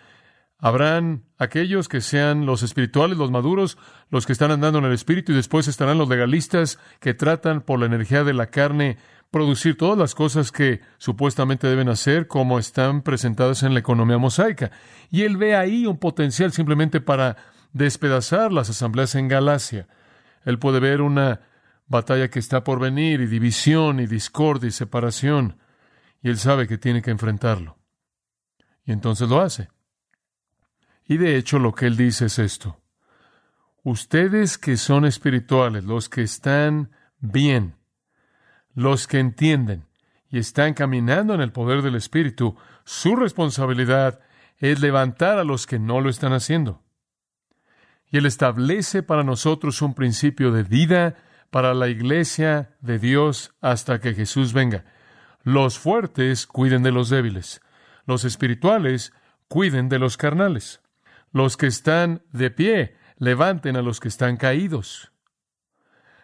Habrán 0.57 1.25
aquellos 1.37 1.87
que 1.87 2.01
sean 2.01 2.47
los 2.47 2.63
espirituales, 2.63 3.19
los 3.19 3.29
maduros, 3.29 3.77
los 4.09 4.25
que 4.25 4.33
están 4.33 4.49
andando 4.49 4.79
en 4.79 4.85
el 4.85 4.93
espíritu, 4.93 5.31
y 5.31 5.35
después 5.35 5.67
estarán 5.67 5.99
los 5.99 6.09
legalistas 6.09 6.79
que 6.99 7.13
tratan 7.13 7.61
por 7.61 7.79
la 7.79 7.85
energía 7.85 8.23
de 8.23 8.33
la 8.33 8.47
carne 8.47 8.97
producir 9.31 9.77
todas 9.77 9.97
las 9.97 10.15
cosas 10.15 10.51
que 10.51 10.81
supuestamente 10.97 11.67
deben 11.67 11.89
hacer 11.89 12.27
como 12.27 12.59
están 12.59 13.01
presentadas 13.01 13.63
en 13.63 13.73
la 13.73 13.79
economía 13.79 14.17
mosaica. 14.17 14.71
Y 15.09 15.23
él 15.23 15.37
ve 15.37 15.55
ahí 15.55 15.85
un 15.85 15.97
potencial 15.97 16.51
simplemente 16.51 17.01
para 17.01 17.37
despedazar 17.73 18.51
las 18.51 18.69
asambleas 18.69 19.15
en 19.15 19.27
Galacia. 19.27 19.87
Él 20.45 20.59
puede 20.59 20.79
ver 20.79 21.01
una 21.01 21.41
batalla 21.87 22.29
que 22.29 22.39
está 22.39 22.63
por 22.63 22.79
venir, 22.79 23.21
y 23.21 23.27
división, 23.27 23.99
y 23.99 24.07
discordia, 24.07 24.67
y 24.67 24.71
separación. 24.71 25.57
Y 26.21 26.29
él 26.29 26.37
sabe 26.37 26.67
que 26.67 26.77
tiene 26.77 27.01
que 27.01 27.11
enfrentarlo. 27.11 27.77
Y 28.85 28.91
entonces 28.91 29.29
lo 29.29 29.41
hace. 29.41 29.69
Y 31.05 31.17
de 31.17 31.37
hecho 31.37 31.59
lo 31.59 31.73
que 31.73 31.87
él 31.87 31.97
dice 31.97 32.25
es 32.25 32.39
esto. 32.39 32.81
ustedes 33.83 34.57
que 34.57 34.75
son 34.75 35.05
espirituales, 35.05 35.85
los 35.85 36.09
que 36.09 36.21
están 36.21 36.91
bien, 37.19 37.76
los 38.77 39.07
que 39.07 39.17
entienden 39.17 39.87
y 40.29 40.37
están 40.37 40.75
caminando 40.75 41.33
en 41.33 41.41
el 41.41 41.51
poder 41.51 41.81
del 41.81 41.95
Espíritu, 41.95 42.55
su 42.85 43.15
responsabilidad 43.15 44.19
es 44.59 44.81
levantar 44.81 45.39
a 45.39 45.43
los 45.43 45.65
que 45.65 45.79
no 45.79 45.99
lo 45.99 46.11
están 46.11 46.31
haciendo. 46.31 46.83
Y 48.11 48.17
Él 48.17 48.27
establece 48.27 49.01
para 49.01 49.23
nosotros 49.23 49.81
un 49.81 49.95
principio 49.95 50.51
de 50.51 50.61
vida 50.61 51.15
para 51.49 51.73
la 51.73 51.87
iglesia 51.87 52.75
de 52.79 52.99
Dios 52.99 53.55
hasta 53.61 53.99
que 53.99 54.13
Jesús 54.13 54.53
venga. 54.53 54.85
Los 55.41 55.79
fuertes 55.79 56.45
cuiden 56.45 56.83
de 56.83 56.91
los 56.91 57.09
débiles. 57.09 57.61
Los 58.05 58.25
espirituales 58.25 59.11
cuiden 59.47 59.89
de 59.89 59.97
los 59.97 60.17
carnales. 60.17 60.81
Los 61.31 61.57
que 61.57 61.65
están 61.65 62.21
de 62.31 62.51
pie 62.51 62.95
levanten 63.17 63.75
a 63.75 63.81
los 63.81 63.99
que 63.99 64.07
están 64.07 64.37
caídos. 64.37 65.11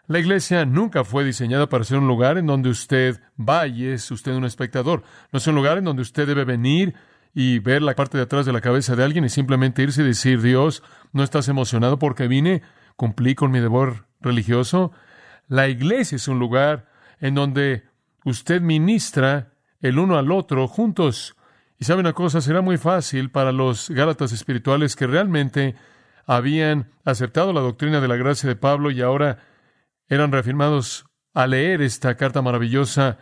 La 0.05 0.19
iglesia 0.19 0.65
nunca 0.65 1.05
fue 1.05 1.23
diseñada 1.23 1.69
para 1.69 1.85
ser 1.85 1.97
un 1.97 2.07
lugar 2.07 2.37
en 2.37 2.45
donde 2.45 2.69
usted 2.69 3.21
va 3.39 3.67
y 3.67 3.85
es 3.85 4.11
usted 4.11 4.33
un 4.33 4.43
espectador. 4.43 5.03
No 5.31 5.37
es 5.37 5.47
un 5.47 5.55
lugar 5.55 5.77
en 5.77 5.85
donde 5.85 6.01
usted 6.01 6.27
debe 6.27 6.43
venir 6.43 6.93
y 7.33 7.59
ver 7.59 7.81
la 7.81 7.95
parte 7.95 8.17
de 8.17 8.23
atrás 8.23 8.45
de 8.45 8.51
la 8.51 8.59
cabeza 8.59 8.97
de 8.97 9.03
alguien 9.05 9.23
y 9.23 9.29
simplemente 9.29 9.81
irse 9.81 10.01
y 10.01 10.05
decir, 10.05 10.41
Dios, 10.41 10.83
¿no 11.13 11.23
estás 11.23 11.47
emocionado 11.47 11.99
porque 11.99 12.27
vine? 12.27 12.63
¿Cumplí 12.97 13.33
con 13.33 13.49
mi 13.51 13.61
deber 13.61 14.03
religioso? 14.19 14.91
La 15.47 15.69
iglesia 15.69 16.17
es 16.17 16.27
un 16.27 16.37
lugar 16.37 16.89
en 17.21 17.35
donde 17.35 17.83
usted 18.25 18.59
ministra 18.59 19.53
el 19.79 19.99
uno 19.99 20.17
al 20.17 20.33
otro 20.33 20.67
juntos. 20.67 21.37
Y 21.79 21.85
sabe 21.85 22.01
una 22.01 22.11
cosa, 22.11 22.41
será 22.41 22.61
muy 22.61 22.77
fácil 22.77 23.31
para 23.31 23.53
los 23.53 23.89
Gálatas 23.89 24.33
espirituales 24.33 24.97
que 24.97 25.07
realmente 25.07 25.75
habían 26.25 26.91
aceptado 27.05 27.53
la 27.53 27.61
doctrina 27.61 28.01
de 28.01 28.09
la 28.09 28.17
gracia 28.17 28.49
de 28.49 28.57
Pablo 28.57 28.91
y 28.91 29.01
ahora 29.01 29.39
eran 30.07 30.31
reafirmados 30.31 31.05
a 31.33 31.47
leer 31.47 31.81
esta 31.81 32.15
carta 32.15 32.41
maravillosa, 32.41 33.17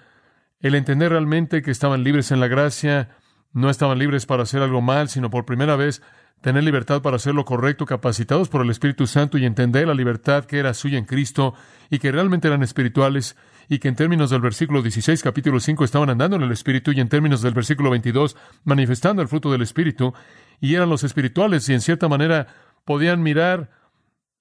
el 0.59 0.75
entender 0.75 1.11
realmente 1.11 1.61
que 1.61 1.71
estaban 1.71 2.03
libres 2.03 2.31
en 2.31 2.39
la 2.39 2.47
gracia, 2.47 3.09
no 3.53 3.69
estaban 3.69 3.99
libres 3.99 4.25
para 4.25 4.43
hacer 4.43 4.61
algo 4.61 4.81
mal, 4.81 5.09
sino 5.09 5.29
por 5.29 5.45
primera 5.45 5.75
vez 5.75 6.01
tener 6.41 6.63
libertad 6.63 7.01
para 7.01 7.17
hacer 7.17 7.35
lo 7.35 7.45
correcto, 7.45 7.85
capacitados 7.85 8.49
por 8.49 8.61
el 8.61 8.69
Espíritu 8.69 9.05
Santo 9.07 9.37
y 9.37 9.45
entender 9.45 9.87
la 9.87 9.93
libertad 9.93 10.45
que 10.45 10.57
era 10.57 10.73
suya 10.73 10.97
en 10.97 11.05
Cristo 11.05 11.53
y 11.89 11.99
que 11.99 12.11
realmente 12.11 12.47
eran 12.47 12.63
espirituales 12.63 13.35
y 13.69 13.79
que 13.79 13.87
en 13.87 13.95
términos 13.95 14.31
del 14.31 14.41
versículo 14.41 14.81
16, 14.81 15.21
capítulo 15.21 15.59
5, 15.59 15.83
estaban 15.85 16.09
andando 16.09 16.35
en 16.35 16.41
el 16.41 16.51
Espíritu 16.51 16.91
y 16.91 16.99
en 16.99 17.09
términos 17.09 17.41
del 17.41 17.53
versículo 17.53 17.91
22, 17.91 18.35
manifestando 18.63 19.21
el 19.21 19.27
fruto 19.27 19.51
del 19.51 19.61
Espíritu 19.61 20.13
y 20.59 20.75
eran 20.75 20.89
los 20.89 21.03
espirituales 21.03 21.69
y 21.69 21.73
en 21.73 21.81
cierta 21.81 22.07
manera 22.07 22.47
podían 22.85 23.21
mirar 23.21 23.69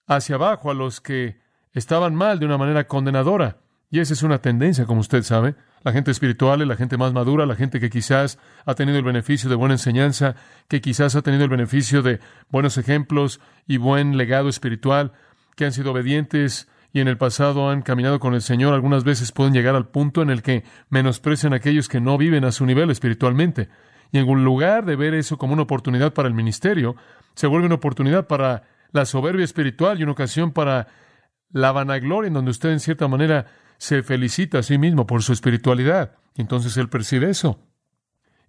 hacia 0.07 0.37
abajo 0.37 0.71
a 0.71 0.75
los 0.75 1.01
que 1.01 1.41
estaban 1.73 2.15
mal 2.15 2.39
de 2.39 2.47
una 2.47 2.59
manera 2.59 2.87
condenadora. 2.87 3.59
Y 3.91 3.99
esa 3.99 4.15
es 4.15 4.23
una 4.23 4.39
tendencia, 4.39 4.87
como 4.87 5.01
usted 5.01 5.23
sabe. 5.23 5.57
La 5.83 5.93
gente 5.93 6.11
espiritual 6.11 6.61
es 6.63 6.69
la 6.69 6.77
gente 6.77 6.97
más 6.97 7.13
madura, 7.13 7.47
la 7.47 7.57
gente 7.57 7.81
que 7.81 7.91
quizás 7.91 8.39
ha 8.65 8.75
tenido 8.75 8.99
el 8.99 9.05
beneficio 9.05 9.51
de 9.51 9.57
buena 9.57 9.75
enseñanza, 9.75 10.37
que 10.69 10.81
quizás 10.81 11.17
ha 11.17 11.23
tenido 11.23 11.45
el 11.45 11.51
beneficio 11.51 12.03
de 12.03 12.21
buenos 12.51 12.79
ejemplos 12.79 13.41
y 13.67 13.79
buen 13.79 14.17
legado 14.17 14.49
espiritual, 14.49 15.13
que 15.57 15.65
han 15.65 15.73
sido 15.73 15.91
obedientes 15.91 16.69
y 16.93 17.01
en 17.01 17.09
el 17.09 17.17
pasado 17.17 17.71
han 17.71 17.83
caminado 17.83 18.21
con 18.21 18.35
el 18.35 18.43
Señor, 18.43 18.75
algunas 18.75 19.05
veces 19.05 19.33
pueden 19.33 19.55
llegar 19.55 19.75
al 19.75 19.89
punto 19.89 20.23
en 20.23 20.31
el 20.31 20.43
que 20.43 20.65
menosprecian 20.89 21.53
a 21.53 21.57
aquellos 21.57 21.89
que 21.89 22.01
no 22.01 22.19
viven 22.19 22.45
a 22.45 22.53
su 22.53 22.67
nivel 22.67 22.91
espiritualmente. 22.91 23.69
Y 24.13 24.19
en 24.19 24.45
lugar 24.45 24.85
de 24.85 24.97
ver 24.97 25.15
eso 25.15 25.39
como 25.39 25.53
una 25.53 25.63
oportunidad 25.63 26.13
para 26.13 26.29
el 26.29 26.35
ministerio, 26.35 26.97
se 27.35 27.47
vuelve 27.47 27.67
una 27.67 27.77
oportunidad 27.77 28.27
para 28.27 28.65
la 28.93 29.05
soberbia 29.05 29.45
espiritual 29.45 30.01
y 30.01 30.03
una 30.03 30.13
ocasión 30.13 30.51
para 30.51 30.89
la 31.53 31.73
vanagloria 31.73 32.29
en 32.29 32.35
donde 32.35 32.51
usted 32.51 32.71
en 32.71 32.81
cierta 32.81 33.09
manera 33.09 33.47
se 33.79 34.03
felicita 34.03 34.59
a 34.59 34.63
sí 34.63 34.79
mismo 34.79 35.07
por 35.07 35.23
su 35.23 35.33
espiritualidad. 35.33 36.13
Entonces 36.37 36.77
él 36.77 36.89
percibe 36.89 37.31
eso. 37.31 37.61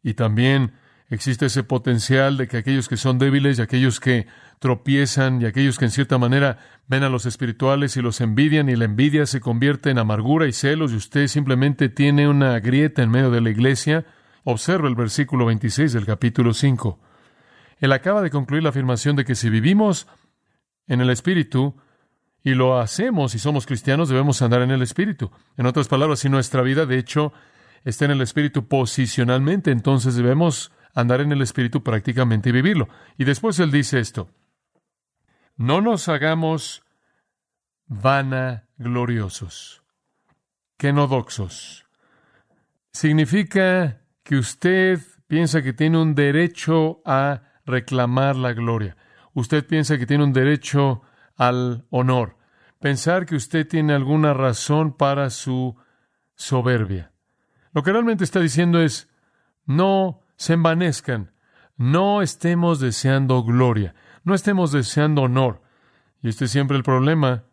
Y 0.03 0.13
también 0.13 0.73
existe 1.09 1.47
ese 1.47 1.63
potencial 1.63 2.37
de 2.37 2.47
que 2.47 2.57
aquellos 2.57 2.87
que 2.87 2.97
son 2.97 3.19
débiles 3.19 3.59
y 3.59 3.61
aquellos 3.61 3.99
que 3.99 4.27
tropiezan 4.59 5.41
y 5.41 5.45
aquellos 5.45 5.77
que 5.77 5.85
en 5.85 5.91
cierta 5.91 6.17
manera 6.17 6.57
ven 6.87 7.03
a 7.03 7.09
los 7.09 7.25
espirituales 7.25 7.97
y 7.97 8.01
los 8.01 8.21
envidian 8.21 8.69
y 8.69 8.75
la 8.75 8.85
envidia 8.85 9.25
se 9.25 9.41
convierte 9.41 9.89
en 9.89 9.99
amargura 9.99 10.47
y 10.47 10.53
celos 10.53 10.91
y 10.91 10.95
usted 10.95 11.27
simplemente 11.27 11.89
tiene 11.89 12.27
una 12.27 12.59
grieta 12.59 13.01
en 13.01 13.09
medio 13.09 13.31
de 13.31 13.41
la 13.41 13.49
iglesia. 13.49 14.05
Observa 14.43 14.87
el 14.87 14.95
versículo 14.95 15.45
26 15.45 15.93
del 15.93 16.05
capítulo 16.05 16.53
5. 16.53 16.99
Él 17.79 17.91
acaba 17.91 18.21
de 18.21 18.29
concluir 18.29 18.63
la 18.63 18.69
afirmación 18.69 19.15
de 19.15 19.25
que 19.25 19.35
si 19.35 19.49
vivimos 19.49 20.07
en 20.87 21.01
el 21.01 21.09
Espíritu, 21.09 21.75
y 22.43 22.53
lo 22.53 22.79
hacemos 22.79 23.35
y 23.35 23.39
somos 23.39 23.65
cristianos, 23.65 24.09
debemos 24.09 24.41
andar 24.41 24.61
en 24.61 24.71
el 24.71 24.81
Espíritu. 24.81 25.31
En 25.57 25.65
otras 25.65 25.87
palabras, 25.87 26.19
si 26.19 26.29
nuestra 26.29 26.61
vida, 26.61 26.85
de 26.85 26.97
hecho, 26.97 27.33
está 27.83 28.05
en 28.05 28.11
el 28.11 28.21
Espíritu 28.21 28.67
posicionalmente, 28.67 29.71
entonces 29.71 30.15
debemos 30.15 30.71
andar 30.93 31.21
en 31.21 31.31
el 31.31 31.41
Espíritu 31.41 31.83
prácticamente 31.83 32.49
y 32.49 32.51
vivirlo. 32.51 32.89
Y 33.17 33.23
después 33.25 33.59
él 33.59 33.71
dice 33.71 33.99
esto, 33.99 34.29
no 35.55 35.81
nos 35.81 36.09
hagamos 36.09 36.83
vanagloriosos, 37.85 39.83
kenodoxos. 40.77 41.85
Significa 42.91 44.01
que 44.23 44.37
usted 44.37 44.99
piensa 45.27 45.61
que 45.61 45.73
tiene 45.73 45.97
un 45.99 46.15
derecho 46.15 47.01
a 47.05 47.43
reclamar 47.65 48.35
la 48.35 48.53
gloria. 48.53 48.97
Usted 49.33 49.65
piensa 49.65 49.97
que 49.97 50.05
tiene 50.05 50.23
un 50.23 50.33
derecho 50.33 51.03
al 51.41 51.87
honor. 51.89 52.37
Pensar 52.79 53.25
que 53.25 53.35
usted 53.35 53.67
tiene 53.67 53.93
alguna 53.93 54.31
razón 54.35 54.95
para 54.95 55.31
su 55.31 55.75
soberbia. 56.35 57.13
Lo 57.73 57.81
que 57.81 57.91
realmente 57.91 58.23
está 58.23 58.39
diciendo 58.39 58.79
es, 58.79 59.09
no 59.65 60.21
se 60.35 60.53
envanezcan, 60.53 61.31
no 61.77 62.21
estemos 62.21 62.79
deseando 62.79 63.43
gloria, 63.43 63.95
no 64.23 64.35
estemos 64.35 64.71
deseando 64.71 65.23
honor. 65.23 65.63
Y 66.21 66.29
este 66.29 66.45
es 66.45 66.51
siempre 66.51 66.77
el 66.77 66.83
problema 66.83 67.45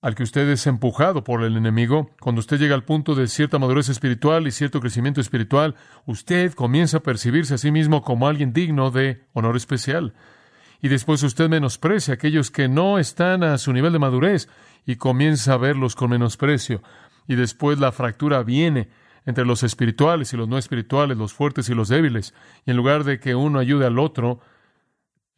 al 0.00 0.14
que 0.14 0.22
usted 0.22 0.48
es 0.48 0.68
empujado 0.68 1.24
por 1.24 1.42
el 1.42 1.56
enemigo. 1.56 2.10
Cuando 2.20 2.38
usted 2.38 2.60
llega 2.60 2.76
al 2.76 2.84
punto 2.84 3.16
de 3.16 3.26
cierta 3.26 3.58
madurez 3.58 3.88
espiritual 3.88 4.46
y 4.46 4.52
cierto 4.52 4.80
crecimiento 4.80 5.20
espiritual, 5.20 5.74
usted 6.06 6.52
comienza 6.52 6.98
a 6.98 7.02
percibirse 7.02 7.54
a 7.54 7.58
sí 7.58 7.72
mismo 7.72 8.02
como 8.02 8.28
alguien 8.28 8.52
digno 8.52 8.92
de 8.92 9.26
honor 9.32 9.56
especial 9.56 10.14
y 10.82 10.88
después 10.88 11.22
usted 11.22 11.48
menosprecia 11.48 12.12
a 12.12 12.16
aquellos 12.16 12.50
que 12.50 12.68
no 12.68 12.98
están 12.98 13.42
a 13.42 13.58
su 13.58 13.72
nivel 13.72 13.92
de 13.92 13.98
madurez 13.98 14.48
y 14.86 14.96
comienza 14.96 15.54
a 15.54 15.58
verlos 15.58 15.94
con 15.94 16.10
menosprecio. 16.10 16.82
Y 17.26 17.34
después 17.34 17.78
la 17.78 17.92
fractura 17.92 18.42
viene 18.42 18.88
entre 19.26 19.44
los 19.44 19.62
espirituales 19.62 20.32
y 20.32 20.36
los 20.36 20.48
no 20.48 20.58
espirituales, 20.58 21.18
los 21.18 21.34
fuertes 21.34 21.68
y 21.68 21.74
los 21.74 21.88
débiles. 21.88 22.34
Y 22.64 22.70
en 22.70 22.76
lugar 22.76 23.04
de 23.04 23.20
que 23.20 23.34
uno 23.34 23.58
ayude 23.58 23.86
al 23.86 23.98
otro, 23.98 24.40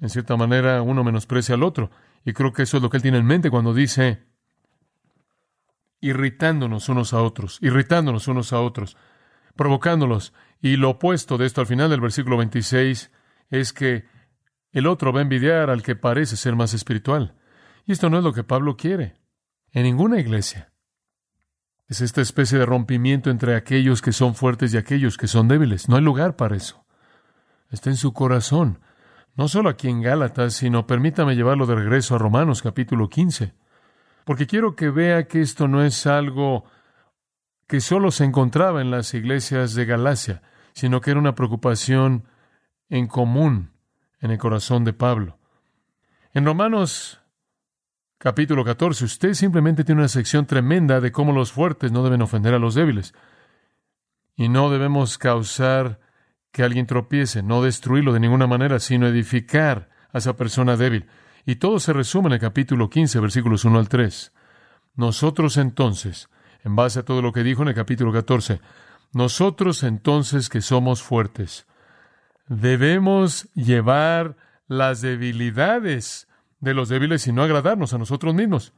en 0.01 0.09
cierta 0.09 0.37
manera 0.37 0.81
uno 0.83 1.03
menosprecia 1.03 1.57
al 1.57 1.63
otro. 1.63 1.91
Y 2.25 2.33
creo 2.33 2.53
que 2.53 2.63
eso 2.63 2.77
es 2.77 2.83
lo 2.83 2.91
que 2.91 2.99
él 2.99 3.03
tiene 3.03 3.19
en 3.19 3.27
mente 3.27 3.51
cuando 3.51 3.75
dice 3.75 4.23
irritándonos 6.01 6.89
unos 6.89 7.13
a 7.15 7.23
otros, 7.23 7.59
irritándonos 7.63 8.29
unos 8.29 8.53
a 8.53 8.61
otros, 8.61 8.97
provocándolos. 9.57 10.33
Y 10.61 10.77
lo 10.77 10.91
opuesto 10.91 11.39
de 11.39 11.47
esto 11.47 11.61
al 11.61 11.67
final 11.67 11.91
del 11.91 12.01
versículo 12.01 12.37
26 12.37 13.11
es 13.51 13.73
que 13.73 14.05
el 14.73 14.87
otro 14.87 15.13
va 15.13 15.21
a 15.21 15.23
envidiar 15.23 15.71
al 15.71 15.83
que 15.83 15.95
parece 15.95 16.37
ser 16.37 16.57
más 16.57 16.75
espiritual. 16.75 17.35
Y 17.85 17.93
esto 17.93 18.09
no 18.09 18.19
es 18.19 18.25
lo 18.25 18.33
que 18.33 18.45
Pablo 18.45 18.77
quiere. 18.77 19.15
En 19.71 19.85
ninguna 19.85 20.19
iglesia. 20.19 20.73
Es 21.89 22.01
esta 22.01 22.23
especie 22.23 22.59
de 22.59 22.67
rompimiento 22.67 23.31
entre 23.31 23.55
aquellos 23.55 24.01
que 24.01 24.13
son 24.13 24.35
fuertes 24.35 24.73
y 24.73 24.79
aquellos 24.79 25.19
que 25.19 25.27
son 25.29 25.49
débiles. 25.49 25.89
No 25.89 25.97
hay 25.97 26.03
lugar 26.03 26.37
para 26.37 26.57
eso. 26.57 26.85
Está 27.71 27.91
en 27.91 27.97
su 27.97 28.15
corazón. 28.15 28.81
No 29.35 29.49
solo 29.49 29.69
aquí 29.69 29.89
en 29.89 30.01
Gálatas, 30.01 30.55
sino 30.55 30.87
permítame 30.87 31.37
llevarlo 31.37 31.67
de 31.67 31.75
regreso 31.75 32.15
a 32.15 32.19
Romanos 32.19 32.63
capítulo 32.63 33.11
15. 33.11 33.55
Porque 34.25 34.47
quiero 34.47 34.75
que 34.75 34.89
vea 34.91 35.27
que 35.27 35.41
esto 35.43 35.69
no 35.69 35.83
es 35.83 36.07
algo 36.07 36.65
que 37.67 37.81
solo 37.81 38.11
se 38.11 38.25
encontraba 38.25 38.81
en 38.81 38.91
las 38.91 39.13
iglesias 39.13 39.75
de 39.75 39.85
Galacia, 39.85 40.43
sino 40.73 41.01
que 41.01 41.11
era 41.11 41.21
una 41.21 41.35
preocupación 41.35 42.25
en 42.89 43.07
común 43.07 43.72
en 44.23 44.31
el 44.31 44.39
corazón 44.39 44.85
de 44.85 44.95
Pablo. 44.95 45.39
En 46.33 46.47
Romanos 46.47 47.21
capítulo 48.17 48.65
14, 48.65 49.05
usted 49.05 49.35
simplemente 49.35 49.85
tiene 49.85 50.01
una 50.01 50.09
sección 50.09 50.47
tremenda 50.47 51.01
de 51.01 51.13
cómo 51.13 51.33
los 51.33 51.53
fuertes 51.53 51.93
no 51.93 52.05
deben 52.05 52.23
ofender 52.23 52.55
a 52.55 52.59
los 52.59 52.75
débiles. 52.75 53.13
Y 54.37 54.49
no 54.49 54.71
debemos 54.71 55.19
causar 55.19 56.01
que 56.53 56.63
alguien 56.63 56.87
tropiece, 56.87 57.43
no 57.43 57.63
destruirlo 57.63 58.13
de 58.13 58.21
ninguna 58.21 58.47
manera, 58.47 58.79
sino 58.79 59.09
edificar 59.09 59.91
a 60.13 60.19
esa 60.19 60.37
persona 60.37 60.77
débil. 60.77 61.07
Y 61.45 61.57
todo 61.57 61.81
se 61.81 61.93
resume 61.93 62.29
en 62.29 62.35
el 62.35 62.41
capítulo 62.41 62.89
15, 62.89 63.19
versículos 63.19 63.65
1 63.65 63.79
al 63.79 63.89
3. 63.89 64.33
Nosotros 64.95 65.57
entonces, 65.57 66.29
en 66.63 66.77
base 66.77 67.01
a 67.01 67.05
todo 67.05 67.23
lo 67.23 67.33
que 67.33 67.43
dijo 67.43 67.63
en 67.63 67.69
el 67.69 67.75
capítulo 67.75 68.13
14, 68.13 68.61
nosotros 69.13 69.83
entonces 69.83 70.49
que 70.49 70.61
somos 70.61 71.03
fuertes, 71.03 71.67
debemos 72.49 73.49
llevar 73.55 74.37
las 74.67 75.01
debilidades 75.01 76.29
de 76.61 76.75
los 76.75 76.89
débiles, 76.89 77.23
sino 77.23 77.43
agradarnos 77.43 77.93
a 77.93 77.99
nosotros 77.99 78.35
mismos. 78.35 78.73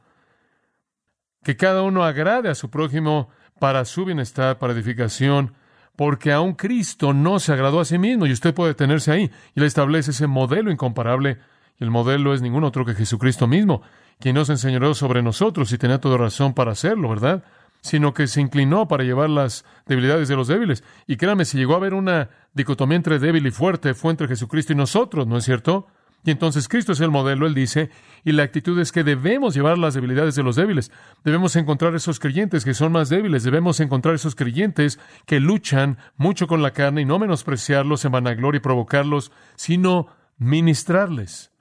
Que 1.43 1.55
cada 1.55 1.83
uno 1.83 2.03
agrade 2.03 2.49
a 2.49 2.55
su 2.55 2.69
prójimo 2.69 3.29
para 3.59 3.85
su 3.85 4.05
bienestar, 4.05 4.57
para 4.57 4.73
edificación, 4.73 5.53
porque 5.95 6.31
aún 6.31 6.53
Cristo 6.53 7.13
no 7.13 7.39
se 7.39 7.53
agradó 7.53 7.79
a 7.79 7.85
sí 7.85 7.97
mismo 7.97 8.25
y 8.25 8.31
usted 8.31 8.53
puede 8.53 8.73
tenerse 8.73 9.11
ahí. 9.11 9.31
Y 9.53 9.59
le 9.59 9.67
establece 9.67 10.11
ese 10.11 10.27
modelo 10.27 10.71
incomparable. 10.71 11.37
Y 11.79 11.83
el 11.83 11.91
modelo 11.91 12.33
es 12.33 12.41
ningún 12.41 12.63
otro 12.63 12.85
que 12.85 12.95
Jesucristo 12.95 13.47
mismo, 13.47 13.81
quien 14.19 14.35
nos 14.35 14.49
enseñó 14.49 14.93
sobre 14.93 15.21
nosotros 15.21 15.71
y 15.71 15.77
tenía 15.77 15.99
toda 15.99 16.17
razón 16.17 16.53
para 16.53 16.71
hacerlo, 16.71 17.09
¿verdad? 17.09 17.43
Sino 17.85 18.15
que 18.15 18.25
se 18.25 18.41
inclinó 18.41 18.87
para 18.87 19.03
llevar 19.03 19.29
las 19.29 19.63
debilidades 19.85 20.27
de 20.27 20.35
los 20.35 20.47
débiles. 20.47 20.83
Y 21.05 21.17
créame, 21.17 21.45
si 21.45 21.55
llegó 21.55 21.73
a 21.73 21.77
haber 21.77 21.93
una 21.93 22.31
dicotomía 22.55 22.95
entre 22.95 23.19
débil 23.19 23.45
y 23.45 23.51
fuerte, 23.51 23.93
fue 23.93 24.09
entre 24.09 24.27
Jesucristo 24.27 24.73
y 24.73 24.75
nosotros, 24.75 25.27
¿no 25.27 25.37
es 25.37 25.45
cierto? 25.45 25.85
Y 26.23 26.31
entonces 26.31 26.67
Cristo 26.67 26.93
es 26.93 26.99
el 27.01 27.11
modelo, 27.11 27.45
él 27.45 27.53
dice, 27.53 27.91
y 28.23 28.31
la 28.31 28.41
actitud 28.41 28.79
es 28.79 28.91
que 28.91 29.03
debemos 29.03 29.53
llevar 29.53 29.77
las 29.77 29.93
debilidades 29.93 30.33
de 30.33 30.41
los 30.41 30.55
débiles. 30.55 30.91
Debemos 31.23 31.55
encontrar 31.55 31.93
esos 31.93 32.19
creyentes 32.19 32.65
que 32.65 32.73
son 32.73 32.91
más 32.91 33.09
débiles, 33.09 33.43
debemos 33.43 33.79
encontrar 33.79 34.15
esos 34.15 34.33
creyentes 34.33 34.99
que 35.27 35.39
luchan 35.39 35.99
mucho 36.17 36.47
con 36.47 36.63
la 36.63 36.71
carne 36.71 37.01
y 37.01 37.05
no 37.05 37.19
menospreciarlos 37.19 38.03
en 38.03 38.13
vanagloria 38.13 38.57
y 38.57 38.61
provocarlos, 38.61 39.31
sino 39.55 40.07
ministrarles, 40.39 41.51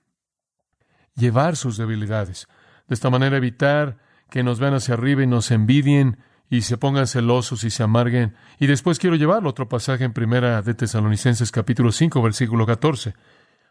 llevar 1.15 1.57
sus 1.57 1.77
debilidades. 1.77 2.49
De 2.89 2.95
esta 2.95 3.11
manera 3.11 3.37
evitar 3.37 3.99
que 4.35 4.43
nos 4.43 4.59
vean 4.59 4.75
hacia 4.75 4.95
arriba 4.95 5.23
y 5.23 5.29
nos 5.29 5.53
envidien 5.53 6.19
y 6.51 6.63
se 6.63 6.77
pongan 6.77 7.07
celosos 7.07 7.63
y 7.63 7.71
se 7.71 7.85
amarguen. 7.85 8.35
Y 8.59 8.67
después 8.67 8.99
quiero 8.99 9.15
llevarlo 9.15 9.49
otro 9.49 9.69
pasaje 9.69 10.03
en 10.03 10.13
primera 10.13 10.61
de 10.61 10.75
Tesalonicenses 10.75 11.53
capítulo 11.53 11.93
5 11.93 12.21
versículo 12.21 12.67
14. 12.67 13.15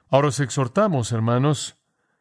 Ahora 0.09 0.29
os 0.29 0.39
exhortamos, 0.39 1.11
hermanos, 1.11 1.75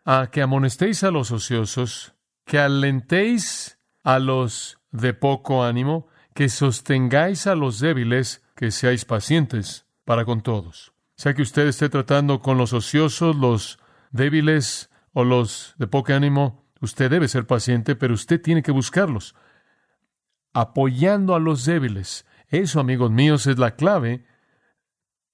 a 0.04 0.26
que 0.32 0.42
amonestéis 0.42 1.04
a 1.04 1.12
los 1.12 1.30
ociosos, 1.30 2.14
que 2.44 2.58
alentéis 2.58 3.78
a 4.02 4.18
los 4.18 4.80
de 4.90 5.14
poco 5.14 5.62
ánimo, 5.62 6.08
que 6.34 6.48
sostengáis 6.48 7.46
a 7.46 7.54
los 7.54 7.78
débiles, 7.78 8.42
que 8.56 8.72
seáis 8.72 9.04
pacientes 9.04 9.86
para 10.04 10.24
con 10.24 10.40
todos. 10.40 10.92
Sea 11.14 11.34
que 11.34 11.42
usted 11.42 11.68
esté 11.68 11.88
tratando 11.88 12.40
con 12.40 12.58
los 12.58 12.72
ociosos, 12.72 13.36
los 13.36 13.78
débiles 14.10 14.90
o 15.12 15.22
los 15.22 15.76
de 15.78 15.86
poco 15.86 16.12
ánimo, 16.12 16.61
usted 16.82 17.10
debe 17.10 17.28
ser 17.28 17.46
paciente, 17.46 17.96
pero 17.96 18.12
usted 18.12 18.40
tiene 18.40 18.62
que 18.62 18.72
buscarlos, 18.72 19.34
apoyando 20.52 21.34
a 21.34 21.40
los 21.40 21.64
débiles. 21.64 22.26
Eso, 22.48 22.80
amigos 22.80 23.10
míos, 23.10 23.46
es 23.46 23.58
la 23.58 23.76
clave 23.76 24.26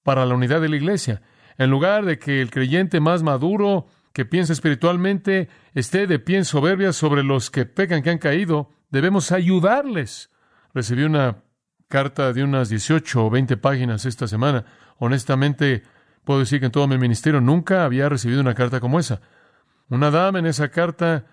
para 0.03 0.25
la 0.25 0.35
unidad 0.35 0.61
de 0.61 0.69
la 0.69 0.77
iglesia. 0.77 1.21
En 1.57 1.69
lugar 1.69 2.05
de 2.05 2.17
que 2.17 2.41
el 2.41 2.51
creyente 2.51 3.01
más 3.01 3.23
maduro, 3.23 3.87
que 4.13 4.25
piensa 4.25 4.53
espiritualmente, 4.53 5.49
esté 5.73 6.07
de 6.07 6.19
pie 6.19 6.37
en 6.37 6.45
soberbia 6.45 6.93
sobre 6.93 7.23
los 7.23 7.51
que 7.51 7.65
pecan, 7.65 8.01
que 8.01 8.11
han 8.11 8.17
caído, 8.19 8.71
debemos 8.89 9.31
ayudarles. 9.31 10.29
Recibí 10.73 11.03
una 11.03 11.43
carta 11.89 12.31
de 12.31 12.43
unas 12.43 12.69
18 12.69 13.25
o 13.25 13.29
20 13.29 13.57
páginas 13.57 14.05
esta 14.05 14.27
semana. 14.27 14.65
Honestamente, 14.99 15.83
puedo 16.23 16.39
decir 16.39 16.59
que 16.59 16.67
en 16.67 16.71
todo 16.71 16.87
mi 16.87 16.97
ministerio 16.97 17.41
nunca 17.41 17.83
había 17.83 18.07
recibido 18.07 18.39
una 18.39 18.53
carta 18.53 18.79
como 18.79 18.99
esa. 18.99 19.19
Una 19.89 20.11
dama 20.11 20.39
en 20.39 20.45
esa 20.45 20.69
carta 20.69 21.25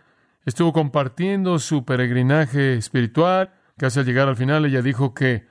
estuvo 0.47 0.73
compartiendo 0.73 1.59
su 1.59 1.85
peregrinaje 1.85 2.75
espiritual. 2.77 3.53
Casi 3.77 3.99
al 3.99 4.07
llegar 4.07 4.29
al 4.29 4.37
final, 4.37 4.65
ella 4.65 4.81
dijo 4.81 5.13
que 5.13 5.47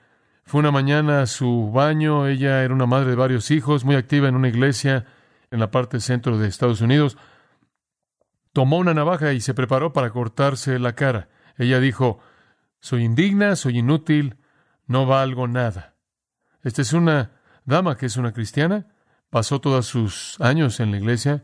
fue 0.46 0.60
una 0.62 0.72
mañana 0.72 1.22
a 1.22 1.28
su 1.28 1.72
baño, 1.72 2.28
ella 2.28 2.64
era 2.64 2.74
una 2.74 2.88
madre 2.88 3.12
de 3.12 3.16
varios 3.16 3.52
hijos, 3.52 3.86
muy 3.86 3.96
activa 3.96 4.28
en 4.28 4.36
una 4.36 4.48
iglesia 4.48 5.06
en 5.52 5.60
la 5.60 5.70
parte 5.70 6.00
centro 6.00 6.40
de 6.40 6.48
Estados 6.48 6.82
Unidos. 6.82 7.18
Tomó 8.54 8.78
una 8.78 8.94
navaja 8.94 9.34
y 9.34 9.42
se 9.42 9.54
preparó 9.54 9.94
para 9.94 10.10
cortarse 10.10 10.80
la 10.80 10.96
cara. 10.96 11.30
Ella 11.58 11.80
dijo, 11.80 12.20
soy 12.80 13.04
indigna, 13.04 13.56
soy 13.56 13.80
inútil, 13.80 14.38
no 14.88 15.06
valgo 15.06 15.48
nada. 15.48 15.96
Esta 16.64 16.82
es 16.82 16.94
una 16.94 17.32
dama 17.66 17.98
que 17.98 18.06
es 18.06 18.18
una 18.18 18.32
cristiana, 18.32 18.88
pasó 19.30 19.60
todos 19.60 19.88
sus 19.88 20.40
años 20.40 20.80
en 20.80 20.92
la 20.92 20.98
iglesia, 20.98 21.44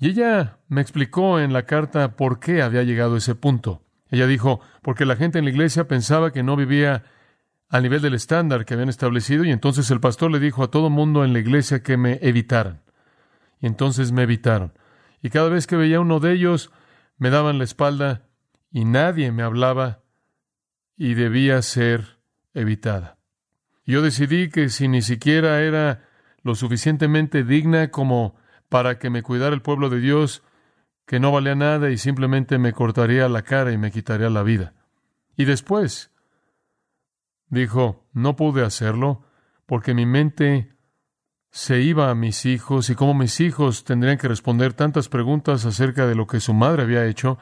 y 0.00 0.08
ella 0.08 0.58
me 0.68 0.80
explicó 0.80 1.38
en 1.38 1.52
la 1.52 1.66
carta 1.66 2.16
por 2.16 2.40
qué 2.40 2.62
había 2.62 2.82
llegado 2.82 3.16
a 3.16 3.18
ese 3.18 3.34
punto. 3.34 3.82
Ella 4.08 4.26
dijo, 4.26 4.60
porque 4.82 5.04
la 5.04 5.14
gente 5.14 5.38
en 5.38 5.44
la 5.44 5.50
iglesia 5.50 5.86
pensaba 5.86 6.32
que 6.32 6.42
no 6.42 6.56
vivía 6.56 7.04
al 7.68 7.82
nivel 7.82 8.00
del 8.00 8.14
estándar 8.14 8.64
que 8.64 8.74
habían 8.74 8.88
establecido 8.88 9.44
y 9.44 9.50
entonces 9.50 9.90
el 9.90 10.00
pastor 10.00 10.30
le 10.30 10.40
dijo 10.40 10.64
a 10.64 10.70
todo 10.70 10.88
mundo 10.88 11.22
en 11.22 11.34
la 11.34 11.38
iglesia 11.38 11.82
que 11.82 11.98
me 11.98 12.18
evitaran. 12.22 12.80
Y 13.60 13.66
entonces 13.66 14.10
me 14.10 14.22
evitaron. 14.22 14.72
Y 15.22 15.28
cada 15.28 15.50
vez 15.50 15.66
que 15.66 15.76
veía 15.76 16.00
uno 16.00 16.18
de 16.18 16.32
ellos, 16.32 16.72
me 17.18 17.28
daban 17.28 17.58
la 17.58 17.64
espalda 17.64 18.26
y 18.72 18.86
nadie 18.86 19.30
me 19.32 19.42
hablaba 19.42 20.00
y 20.96 21.12
debía 21.12 21.60
ser 21.60 22.18
evitada. 22.54 23.18
Yo 23.84 24.00
decidí 24.00 24.48
que 24.48 24.70
si 24.70 24.88
ni 24.88 25.02
siquiera 25.02 25.60
era 25.60 26.08
lo 26.42 26.54
suficientemente 26.54 27.44
digna 27.44 27.90
como 27.90 28.39
para 28.70 28.98
que 28.98 29.10
me 29.10 29.22
cuidara 29.22 29.54
el 29.54 29.60
pueblo 29.60 29.90
de 29.90 30.00
Dios, 30.00 30.42
que 31.04 31.20
no 31.20 31.30
valía 31.30 31.54
nada 31.54 31.90
y 31.90 31.98
simplemente 31.98 32.56
me 32.56 32.72
cortaría 32.72 33.28
la 33.28 33.42
cara 33.42 33.72
y 33.72 33.76
me 33.76 33.90
quitaría 33.90 34.30
la 34.30 34.42
vida. 34.42 34.72
Y 35.36 35.44
después, 35.44 36.10
Dijo, 37.50 38.06
no 38.12 38.36
pude 38.36 38.64
hacerlo 38.64 39.24
porque 39.66 39.92
mi 39.92 40.06
mente 40.06 40.72
se 41.50 41.80
iba 41.80 42.08
a 42.08 42.14
mis 42.14 42.46
hijos 42.46 42.90
y 42.90 42.94
como 42.94 43.12
mis 43.12 43.40
hijos 43.40 43.82
tendrían 43.84 44.18
que 44.18 44.28
responder 44.28 44.72
tantas 44.72 45.08
preguntas 45.08 45.66
acerca 45.66 46.06
de 46.06 46.14
lo 46.14 46.28
que 46.28 46.38
su 46.38 46.54
madre 46.54 46.84
había 46.84 47.06
hecho 47.06 47.38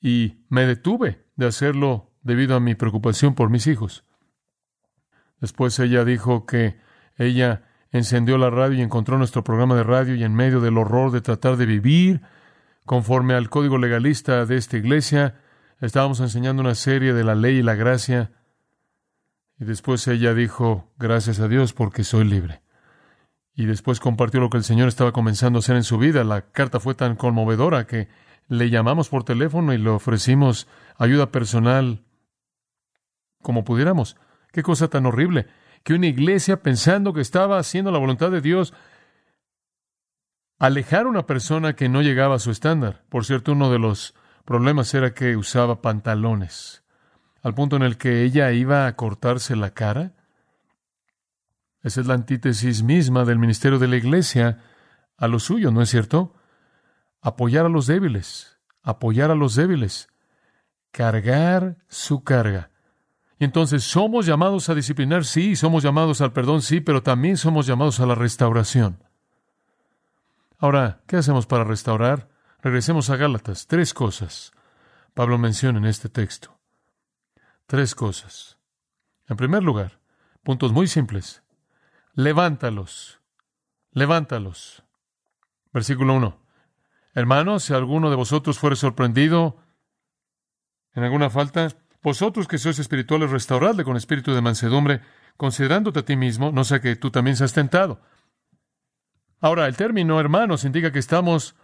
y 0.00 0.44
me 0.48 0.64
detuve 0.64 1.26
de 1.34 1.46
hacerlo 1.46 2.12
debido 2.22 2.54
a 2.54 2.60
mi 2.60 2.76
preocupación 2.76 3.34
por 3.34 3.50
mis 3.50 3.66
hijos. 3.66 4.04
Después 5.40 5.76
ella 5.80 6.04
dijo 6.04 6.46
que 6.46 6.78
ella 7.16 7.68
encendió 7.92 8.38
la 8.38 8.50
radio 8.50 8.78
y 8.78 8.82
encontró 8.82 9.18
nuestro 9.18 9.44
programa 9.44 9.74
de 9.76 9.84
radio 9.84 10.14
y 10.14 10.24
en 10.24 10.34
medio 10.34 10.60
del 10.60 10.78
horror 10.78 11.10
de 11.10 11.20
tratar 11.20 11.56
de 11.56 11.66
vivir 11.66 12.20
conforme 12.86 13.34
al 13.34 13.50
código 13.50 13.78
legalista 13.78 14.46
de 14.46 14.56
esta 14.56 14.76
iglesia, 14.76 15.36
estábamos 15.80 16.20
enseñando 16.20 16.62
una 16.62 16.74
serie 16.74 17.12
de 17.12 17.24
la 17.24 17.34
ley 17.34 17.58
y 17.58 17.62
la 17.62 17.74
gracia 17.74 18.32
y 19.60 19.64
después 19.64 20.08
ella 20.08 20.32
dijo, 20.32 20.90
gracias 20.98 21.38
a 21.38 21.46
Dios 21.46 21.74
porque 21.74 22.02
soy 22.02 22.24
libre. 22.24 22.62
Y 23.54 23.66
después 23.66 24.00
compartió 24.00 24.40
lo 24.40 24.48
que 24.48 24.56
el 24.56 24.64
Señor 24.64 24.88
estaba 24.88 25.12
comenzando 25.12 25.58
a 25.58 25.60
hacer 25.60 25.76
en 25.76 25.84
su 25.84 25.98
vida. 25.98 26.24
La 26.24 26.50
carta 26.50 26.80
fue 26.80 26.94
tan 26.94 27.14
conmovedora 27.14 27.86
que 27.86 28.08
le 28.48 28.70
llamamos 28.70 29.10
por 29.10 29.22
teléfono 29.22 29.74
y 29.74 29.78
le 29.78 29.90
ofrecimos 29.90 30.66
ayuda 30.96 31.30
personal 31.30 32.02
como 33.42 33.64
pudiéramos. 33.64 34.16
Qué 34.50 34.62
cosa 34.62 34.88
tan 34.88 35.04
horrible. 35.04 35.46
Que 35.82 35.94
una 35.94 36.06
iglesia 36.06 36.62
pensando 36.62 37.12
que 37.12 37.20
estaba 37.20 37.58
haciendo 37.58 37.90
la 37.90 37.98
voluntad 37.98 38.30
de 38.30 38.40
Dios, 38.40 38.74
alejar 40.58 41.06
a 41.06 41.08
una 41.08 41.26
persona 41.26 41.74
que 41.74 41.88
no 41.88 42.02
llegaba 42.02 42.36
a 42.36 42.38
su 42.38 42.50
estándar. 42.50 43.04
Por 43.08 43.24
cierto, 43.24 43.52
uno 43.52 43.70
de 43.70 43.78
los 43.78 44.14
problemas 44.44 44.92
era 44.94 45.14
que 45.14 45.36
usaba 45.36 45.80
pantalones 45.80 46.80
al 47.42 47.54
punto 47.54 47.76
en 47.76 47.82
el 47.82 47.96
que 47.96 48.22
ella 48.22 48.52
iba 48.52 48.86
a 48.86 48.96
cortarse 48.96 49.56
la 49.56 49.70
cara? 49.70 50.12
Esa 51.82 52.02
es 52.02 52.06
la 52.06 52.14
antítesis 52.14 52.82
misma 52.82 53.24
del 53.24 53.38
ministerio 53.38 53.78
de 53.78 53.88
la 53.88 53.96
iglesia 53.96 54.58
a 55.16 55.28
lo 55.28 55.38
suyo, 55.38 55.70
¿no 55.70 55.80
es 55.80 55.88
cierto? 55.88 56.34
Apoyar 57.22 57.66
a 57.66 57.70
los 57.70 57.86
débiles, 57.86 58.58
apoyar 58.82 59.30
a 59.30 59.34
los 59.34 59.54
débiles, 59.54 60.08
cargar 60.90 61.78
su 61.88 62.22
carga. 62.22 62.70
Y 63.40 63.44
entonces 63.44 63.82
somos 63.84 64.26
llamados 64.26 64.68
a 64.68 64.74
disciplinar, 64.74 65.24
sí, 65.24 65.56
somos 65.56 65.82
llamados 65.82 66.20
al 66.20 66.32
perdón, 66.32 66.60
sí, 66.60 66.82
pero 66.82 67.02
también 67.02 67.38
somos 67.38 67.66
llamados 67.66 67.98
a 67.98 68.04
la 68.04 68.14
restauración. 68.14 69.02
Ahora, 70.58 71.00
¿qué 71.06 71.16
hacemos 71.16 71.46
para 71.46 71.64
restaurar? 71.64 72.28
Regresemos 72.60 73.08
a 73.08 73.16
Gálatas. 73.16 73.66
Tres 73.66 73.94
cosas 73.94 74.52
Pablo 75.14 75.38
menciona 75.38 75.78
en 75.78 75.86
este 75.86 76.10
texto. 76.10 76.58
Tres 77.66 77.94
cosas. 77.94 78.58
En 79.26 79.36
primer 79.36 79.62
lugar, 79.62 80.00
puntos 80.42 80.72
muy 80.72 80.86
simples. 80.86 81.42
Levántalos. 82.12 83.20
Levántalos. 83.92 84.84
Versículo 85.72 86.14
1. 86.14 86.40
Hermanos, 87.14 87.64
si 87.64 87.72
alguno 87.72 88.10
de 88.10 88.16
vosotros 88.16 88.58
fuere 88.58 88.76
sorprendido 88.76 89.56
en 90.94 91.04
alguna 91.04 91.30
falta, 91.30 91.68
vosotros 92.02 92.48
que 92.48 92.58
sois 92.58 92.78
espirituales, 92.78 93.30
restauradle 93.30 93.84
con 93.84 93.96
espíritu 93.96 94.34
de 94.34 94.40
mansedumbre, 94.40 95.00
considerándote 95.36 96.00
a 96.00 96.04
ti 96.04 96.16
mismo, 96.16 96.52
no 96.52 96.64
sea 96.64 96.80
que 96.80 96.96
tú 96.96 97.10
también 97.10 97.36
seas 97.36 97.52
tentado. 97.52 98.00
Ahora, 99.40 99.66
el 99.66 99.76
término 99.76 100.20
hermanos 100.20 100.64
indica 100.64 100.92
que 100.92 100.98
estamos 100.98 101.54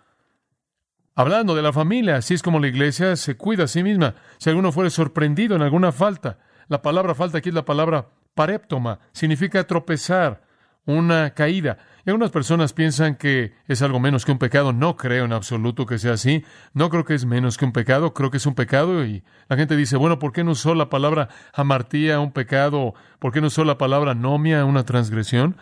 Hablando 1.18 1.54
de 1.54 1.62
la 1.62 1.72
familia, 1.72 2.16
así 2.16 2.34
es 2.34 2.42
como 2.42 2.60
la 2.60 2.68
iglesia 2.68 3.16
se 3.16 3.38
cuida 3.38 3.64
a 3.64 3.68
sí 3.68 3.82
misma. 3.82 4.16
Si 4.36 4.50
alguno 4.50 4.70
fuere 4.70 4.90
sorprendido 4.90 5.56
en 5.56 5.62
alguna 5.62 5.90
falta, 5.90 6.38
la 6.68 6.82
palabra 6.82 7.14
falta 7.14 7.38
aquí 7.38 7.48
es 7.48 7.54
la 7.54 7.64
palabra 7.64 8.10
paréptoma, 8.34 9.00
significa 9.12 9.66
tropezar 9.66 10.45
una 10.86 11.30
caída. 11.30 11.78
Y 12.06 12.10
algunas 12.10 12.30
personas 12.30 12.72
piensan 12.72 13.16
que 13.16 13.52
es 13.66 13.82
algo 13.82 13.98
menos 13.98 14.24
que 14.24 14.32
un 14.32 14.38
pecado. 14.38 14.72
No 14.72 14.96
creo 14.96 15.24
en 15.24 15.32
absoluto 15.32 15.84
que 15.86 15.98
sea 15.98 16.12
así. 16.12 16.44
No 16.72 16.88
creo 16.88 17.04
que 17.04 17.14
es 17.14 17.26
menos 17.26 17.58
que 17.58 17.64
un 17.64 17.72
pecado. 17.72 18.14
Creo 18.14 18.30
que 18.30 18.36
es 18.36 18.46
un 18.46 18.54
pecado. 18.54 19.04
Y 19.04 19.24
la 19.48 19.56
gente 19.56 19.76
dice, 19.76 19.96
bueno, 19.96 20.18
¿por 20.20 20.32
qué 20.32 20.44
no 20.44 20.52
usó 20.52 20.74
la 20.74 20.88
palabra 20.88 21.28
amartía, 21.52 22.20
un 22.20 22.30
pecado? 22.30 22.94
¿Por 23.18 23.32
qué 23.32 23.40
no 23.40 23.48
usó 23.48 23.64
la 23.64 23.76
palabra 23.76 24.14
nomia, 24.14 24.64
una 24.64 24.84
transgresión? 24.84 25.56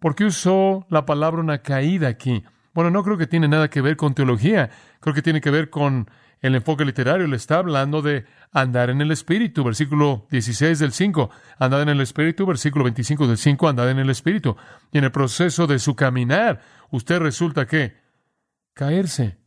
¿Por 0.00 0.14
qué 0.14 0.24
usó 0.24 0.86
la 0.88 1.04
palabra 1.04 1.40
una 1.40 1.58
caída 1.58 2.08
aquí? 2.08 2.44
Bueno, 2.72 2.90
no 2.90 3.04
creo 3.04 3.18
que 3.18 3.26
tiene 3.26 3.46
nada 3.46 3.68
que 3.68 3.82
ver 3.82 3.96
con 3.96 4.14
teología. 4.14 4.70
Creo 5.00 5.14
que 5.14 5.22
tiene 5.22 5.42
que 5.42 5.50
ver 5.50 5.68
con 5.68 6.08
el 6.44 6.54
enfoque 6.56 6.84
literario 6.84 7.26
le 7.26 7.36
está 7.36 7.56
hablando 7.56 8.02
de 8.02 8.26
andar 8.52 8.90
en 8.90 9.00
el 9.00 9.10
Espíritu, 9.10 9.64
versículo 9.64 10.26
16 10.30 10.78
del 10.78 10.92
5, 10.92 11.30
andad 11.58 11.80
en 11.80 11.88
el 11.88 12.02
Espíritu, 12.02 12.44
versículo 12.44 12.84
25 12.84 13.26
del 13.26 13.38
5, 13.38 13.66
andad 13.66 13.90
en 13.90 13.98
el 13.98 14.10
Espíritu. 14.10 14.54
Y 14.92 14.98
en 14.98 15.04
el 15.04 15.10
proceso 15.10 15.66
de 15.66 15.78
su 15.78 15.96
caminar, 15.96 16.60
usted 16.90 17.18
resulta 17.18 17.64
que 17.66 17.96
caerse. 18.74 19.38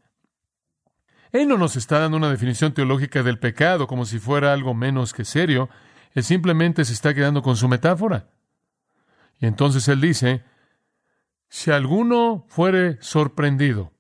Él 1.32 1.48
no 1.48 1.60
nos 1.60 1.76
está 1.76 2.00
dando 2.00 2.18
una 2.18 2.32
definición 2.32 2.74
teológica 2.74 3.22
del 3.22 3.38
pecado 3.38 3.86
como 3.86 4.04
si 4.06 4.18
fuera 4.18 4.52
algo 4.52 4.74
menos 4.74 5.14
que 5.14 5.24
serio, 5.24 5.70
él 6.14 6.24
simplemente 6.24 6.84
se 6.84 6.94
está 6.94 7.14
quedando 7.14 7.44
con 7.44 7.58
su 7.58 7.68
metáfora. 7.68 8.32
Y 9.40 9.46
entonces 9.46 9.88
él 9.88 10.02
dice, 10.02 10.44
si 11.48 11.70
alguno 11.70 12.48
fuere 12.48 12.98
sorprendido, 13.02 13.94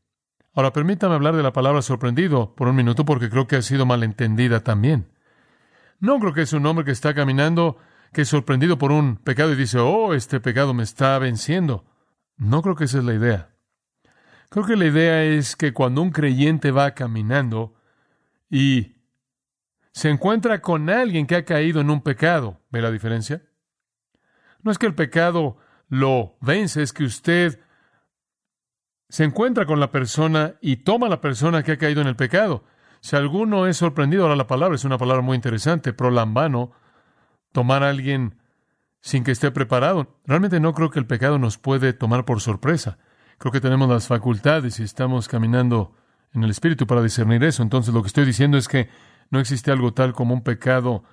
Ahora, 0.58 0.74
permítame 0.74 1.14
hablar 1.14 1.36
de 1.36 1.44
la 1.44 1.54
palabra 1.54 1.84
sorprendido 1.84 2.56
por 2.56 2.68
un 2.68 2.76
minuto 2.76 3.06
porque 3.06 3.30
creo 3.30 3.46
que 3.46 3.58
ha 3.58 3.62
sido 3.62 3.86
malentendida 3.86 4.64
también. 4.64 5.08
No 6.00 6.20
creo 6.20 6.34
que 6.34 6.42
es 6.42 6.52
un 6.52 6.66
hombre 6.66 6.84
que 6.84 6.90
está 6.90 7.14
caminando, 7.14 7.78
que 8.12 8.24
es 8.24 8.28
sorprendido 8.28 8.80
por 8.80 8.92
un 8.92 9.18
pecado 9.18 9.54
y 9.54 9.56
dice, 9.56 9.78
oh, 9.78 10.16
este 10.16 10.40
pecado 10.40 10.74
me 10.74 10.82
está 10.82 11.20
venciendo. 11.20 11.86
No 12.38 12.64
creo 12.64 12.76
que 12.76 12.86
esa 12.86 12.98
es 12.98 13.04
la 13.04 13.14
idea. 13.14 13.54
Creo 14.50 14.66
que 14.66 14.76
la 14.76 14.86
idea 14.86 15.24
es 15.26 15.56
que 15.56 15.74
cuando 15.74 16.02
un 16.02 16.10
creyente 16.10 16.72
va 16.72 16.96
caminando 16.96 17.76
y 18.50 18.96
se 19.92 20.10
encuentra 20.10 20.60
con 20.60 20.90
alguien 20.90 21.28
que 21.28 21.36
ha 21.36 21.46
caído 21.46 21.82
en 21.82 21.92
un 21.92 22.02
pecado, 22.02 22.62
¿ve 22.72 22.82
la 22.82 22.90
diferencia? 22.90 23.44
No 24.64 24.72
es 24.72 24.80
que 24.80 24.88
el 24.88 24.96
pecado 24.96 25.60
lo 25.88 26.36
vence, 26.42 26.82
es 26.82 26.94
que 26.94 27.04
usted 27.04 27.60
se 29.10 29.24
encuentra 29.24 29.66
con 29.66 29.80
la 29.80 29.92
persona 29.92 30.56
y 30.62 30.78
toma 30.78 31.08
a 31.08 31.10
la 31.10 31.22
persona 31.22 31.64
que 31.64 31.74
ha 31.74 31.78
caído 31.78 32.02
en 32.02 32.08
el 32.08 32.16
pecado. 32.16 32.64
Si 33.00 33.16
alguno 33.16 33.68
es 33.68 33.78
sorprendido, 33.78 34.24
ahora 34.24 34.36
la 34.36 34.48
palabra 34.48 34.76
es 34.76 34.84
una 34.84 34.98
palabra 34.98 35.22
muy 35.22 35.36
interesante, 35.36 35.94
prolambano, 35.94 36.72
tomar 37.52 37.84
a 37.84 37.90
alguien 37.90 38.38
sin 39.02 39.24
que 39.24 39.32
esté 39.32 39.52
preparado. 39.52 40.20
Realmente 40.26 40.60
no 40.60 40.74
creo 40.74 40.90
que 40.90 41.00
el 41.00 41.08
pecado 41.08 41.40
nos 41.40 41.58
puede 41.58 41.94
tomar 41.94 42.26
por 42.26 42.42
sorpresa. 42.42 42.98
Creo 43.38 43.52
que 43.52 43.62
tenemos 43.62 43.88
las 43.88 44.08
facultades 44.08 44.80
y 44.80 44.84
estamos 44.84 45.28
caminando 45.28 45.96
en 46.34 46.44
el 46.44 46.50
Espíritu 46.50 46.88
para 46.88 47.02
discernir 47.02 47.44
eso. 47.44 47.64
Entonces 47.64 47.94
lo 47.94 48.02
que 48.02 48.08
estoy 48.08 48.26
diciendo 48.26 48.58
es 48.58 48.68
que 48.68 48.90
no 49.30 49.40
existe 49.40 49.72
algo 49.72 49.94
tal 49.94 50.14
como 50.14 50.34
un 50.34 50.44
pecado 50.44 51.04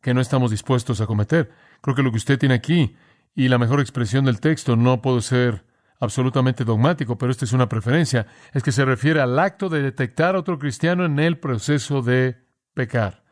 que 0.00 0.14
no 0.14 0.20
estamos 0.20 0.50
dispuestos 0.50 1.00
a 1.00 1.06
cometer. 1.06 1.50
Creo 1.80 1.96
que 1.96 2.02
lo 2.02 2.10
que 2.10 2.18
usted 2.18 2.38
tiene 2.38 2.54
aquí 2.54 2.96
y 3.34 3.48
la 3.48 3.58
mejor 3.58 3.80
expresión 3.80 4.24
del 4.24 4.40
texto 4.40 4.76
no 4.76 5.02
puede 5.02 5.22
ser 5.22 5.64
absolutamente 6.00 6.64
dogmático, 6.64 7.16
pero 7.16 7.30
esta 7.30 7.44
es 7.44 7.52
una 7.52 7.68
preferencia, 7.68 8.26
es 8.52 8.62
que 8.62 8.72
se 8.72 8.84
refiere 8.84 9.20
al 9.20 9.38
acto 9.38 9.68
de 9.68 9.82
detectar 9.82 10.34
a 10.34 10.40
otro 10.40 10.58
cristiano 10.58 11.04
en 11.04 11.18
el 11.18 11.38
proceso 11.38 12.02
de 12.02 12.44
pecar. 12.74 13.24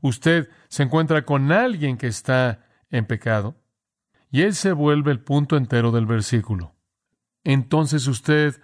Usted 0.00 0.48
se 0.68 0.82
encuentra 0.82 1.24
con 1.24 1.50
alguien 1.50 1.96
que 1.96 2.06
está 2.06 2.66
en 2.90 3.06
pecado 3.06 3.56
y 4.30 4.42
él 4.42 4.54
se 4.54 4.72
vuelve 4.72 5.12
el 5.12 5.20
punto 5.20 5.56
entero 5.56 5.92
del 5.92 6.06
versículo. 6.06 6.74
Entonces 7.42 8.06
usted 8.06 8.60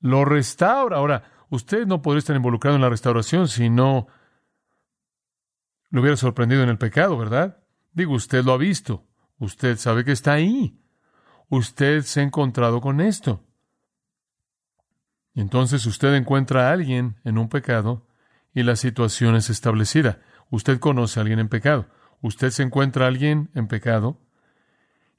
lo 0.00 0.24
restaura. 0.24 0.98
Ahora, 0.98 1.24
usted 1.48 1.86
no 1.86 2.02
podría 2.02 2.18
estar 2.18 2.36
involucrado 2.36 2.76
en 2.76 2.82
la 2.82 2.90
restauración 2.90 3.48
si 3.48 3.70
no 3.70 4.06
lo 5.90 6.00
hubiera 6.00 6.16
sorprendido 6.16 6.62
en 6.62 6.68
el 6.68 6.78
pecado, 6.78 7.16
¿verdad? 7.16 7.62
Digo, 7.92 8.14
usted 8.14 8.44
lo 8.44 8.52
ha 8.52 8.58
visto. 8.58 9.06
Usted 9.38 9.78
sabe 9.78 10.04
que 10.04 10.12
está 10.12 10.32
ahí 10.32 10.83
usted 11.48 12.02
se 12.02 12.20
ha 12.20 12.22
encontrado 12.22 12.80
con 12.80 13.00
esto. 13.00 13.42
Entonces 15.34 15.84
usted 15.86 16.14
encuentra 16.14 16.68
a 16.68 16.72
alguien 16.72 17.16
en 17.24 17.38
un 17.38 17.48
pecado 17.48 18.06
y 18.54 18.62
la 18.62 18.76
situación 18.76 19.34
es 19.34 19.50
establecida. 19.50 20.20
Usted 20.50 20.78
conoce 20.78 21.18
a 21.18 21.22
alguien 21.22 21.40
en 21.40 21.48
pecado. 21.48 21.86
Usted 22.20 22.50
se 22.50 22.62
encuentra 22.62 23.04
a 23.04 23.08
alguien 23.08 23.50
en 23.54 23.66
pecado. 23.66 24.20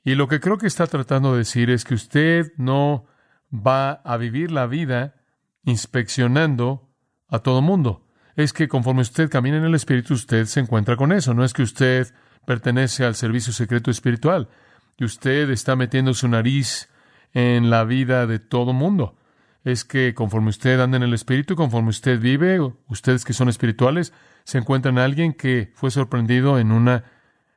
Y 0.04 0.16
lo 0.16 0.28
que 0.28 0.40
creo 0.40 0.58
que 0.58 0.68
está 0.68 0.88
tratando 0.88 1.34
de 1.34 1.40
decir 1.40 1.70
es 1.70 1.84
que 1.84 1.96
usted 1.96 2.54
no 2.58 3.08
va 3.52 3.92
a 3.92 4.18
vivir 4.18 4.52
la 4.52 4.68
vida 4.68 5.16
inspeccionando 5.64 6.90
a 7.28 7.40
todo 7.40 7.62
mundo. 7.62 8.08
Es 8.36 8.54
que 8.54 8.68
conforme 8.68 9.02
usted 9.02 9.30
camina 9.30 9.58
en 9.58 9.66
el 9.66 9.76
Espíritu, 9.76 10.14
usted 10.14 10.46
se 10.46 10.60
encuentra 10.60 10.96
con 10.96 11.12
eso. 11.12 11.34
No 11.34 11.44
es 11.44 11.54
que 11.54 11.64
usted 11.64 12.14
pertenece 12.46 13.04
al 13.04 13.16
servicio 13.16 13.52
secreto 13.52 13.92
espiritual 13.92 14.50
y 14.98 15.06
usted 15.06 15.50
está 15.50 15.76
metiendo 15.76 16.14
su 16.14 16.28
nariz 16.28 16.90
en 17.34 17.70
la 17.70 17.84
vida 17.84 18.28
de 18.28 18.40
todo 18.40 18.74
mundo. 18.74 19.18
Es 19.64 19.84
que 19.84 20.14
conforme 20.14 20.50
usted 20.50 20.80
anda 20.80 20.98
en 20.98 21.04
el 21.04 21.14
Espíritu, 21.14 21.56
conforme 21.56 21.90
usted 21.90 22.20
vive, 22.20 22.60
ustedes 22.88 23.26
que 23.26 23.34
son 23.34 23.50
espirituales, 23.50 24.14
se 24.44 24.60
encuentran 24.60 24.98
a 24.98 25.04
alguien 25.04 25.34
que 25.34 25.72
fue 25.74 25.92
sorprendido 25.92 26.60
en 26.60 26.72
una 26.72 27.04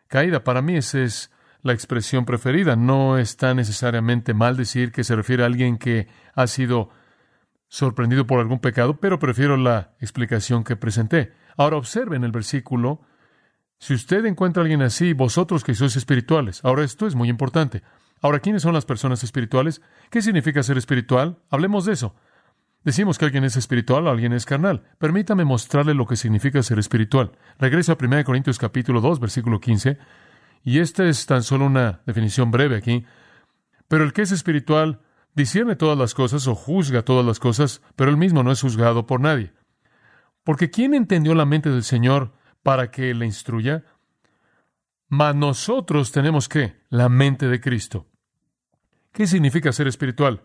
caída. 0.09 0.43
Para 0.43 0.63
mí 0.63 0.77
esa 0.77 1.01
es 1.01 1.31
la 1.63 1.75
expresión 1.75 2.25
preferida. 2.25 2.77
No 2.77 3.19
está 3.19 3.55
necesariamente 3.55 4.35
mal 4.35 4.57
decir 4.57 4.91
que 4.91 5.05
se 5.05 5.15
refiere 5.15 5.43
a 5.43 5.47
alguien 5.47 5.77
que 5.77 6.09
ha 6.35 6.47
sido 6.47 6.91
sorprendido 7.69 8.27
por 8.27 8.41
algún 8.41 8.61
pecado, 8.61 8.99
pero 8.99 9.19
prefiero 9.19 9.57
la 9.57 9.93
explicación 10.01 10.65
que 10.65 10.77
presenté. 10.77 11.33
Ahora 11.57 11.77
observen 11.77 12.25
el 12.25 12.33
versículo 12.33 13.03
si 13.79 13.95
usted 13.95 14.25
encuentra 14.27 14.61
a 14.61 14.65
alguien 14.65 14.83
así, 14.83 15.13
vosotros 15.13 15.63
que 15.63 15.75
sois 15.75 15.97
espirituales, 15.97 16.61
ahora 16.65 16.85
esto 16.85 17.07
es 17.07 17.15
muy 17.15 17.29
importante. 17.29 17.83
Ahora, 18.21 18.41
¿quiénes 18.41 18.63
son 18.63 18.75
las 18.75 18.85
personas 18.85 19.23
espirituales? 19.23 19.81
¿Qué 20.11 20.23
significa 20.23 20.63
ser 20.63 20.77
espiritual? 20.77 21.39
Hablemos 21.51 21.85
de 21.85 21.93
eso. 21.93 22.17
Decimos 22.85 23.19
que 23.19 23.25
alguien 23.25 23.45
es 23.45 23.57
espiritual 23.57 24.07
o 24.07 24.11
alguien 24.11 24.33
es 24.33 24.45
carnal. 24.45 24.83
Permítame 24.99 25.45
mostrarle 25.45 25.95
lo 25.95 26.07
que 26.07 26.17
significa 26.17 26.63
ser 26.63 26.79
espiritual. 26.79 27.33
Regreso 27.59 27.93
a 27.93 27.97
1 28.01 28.25
Corintios 28.25 28.59
capítulo 28.59 29.01
2, 29.01 29.21
versículo 29.21 29.61
15. 29.61 29.99
Y 30.65 30.81
esta 30.81 31.05
es 31.05 31.27
tan 31.27 31.43
solo 31.43 31.67
una 31.67 32.01
definición 32.07 32.51
breve 32.51 32.77
aquí. 32.77 33.05
Pero 33.87 34.05
el 34.05 34.13
que 34.13 34.23
es 34.23 34.33
espiritual 34.33 35.01
discierne 35.35 35.77
todas 35.77 35.97
las 35.97 36.15
cosas 36.15 36.47
o 36.49 36.55
juzga 36.55 37.03
todas 37.03 37.25
las 37.25 37.39
cosas, 37.39 37.83
pero 37.95 38.11
él 38.11 38.17
mismo 38.17 38.43
no 38.43 38.51
es 38.51 38.61
juzgado 38.61 39.07
por 39.07 39.21
nadie. 39.21 39.53
Porque 40.43 40.71
¿quién 40.71 40.95
entendió 40.95 41.35
la 41.35 41.47
mente 41.47 41.71
del 41.71 41.85
Señor 41.85 42.33
para 42.63 42.91
que 42.91 43.15
le 43.15 43.27
instruya. 43.27 43.85
Mas 45.09 45.35
nosotros 45.35 46.13
tenemos 46.13 46.49
que 46.49 46.77
la 46.91 47.09
mente 47.09 47.49
de 47.49 47.61
Cristo. 47.61 48.07
¿Qué 49.13 49.27
significa 49.27 49.73
ser 49.73 49.89
espiritual? 49.89 50.43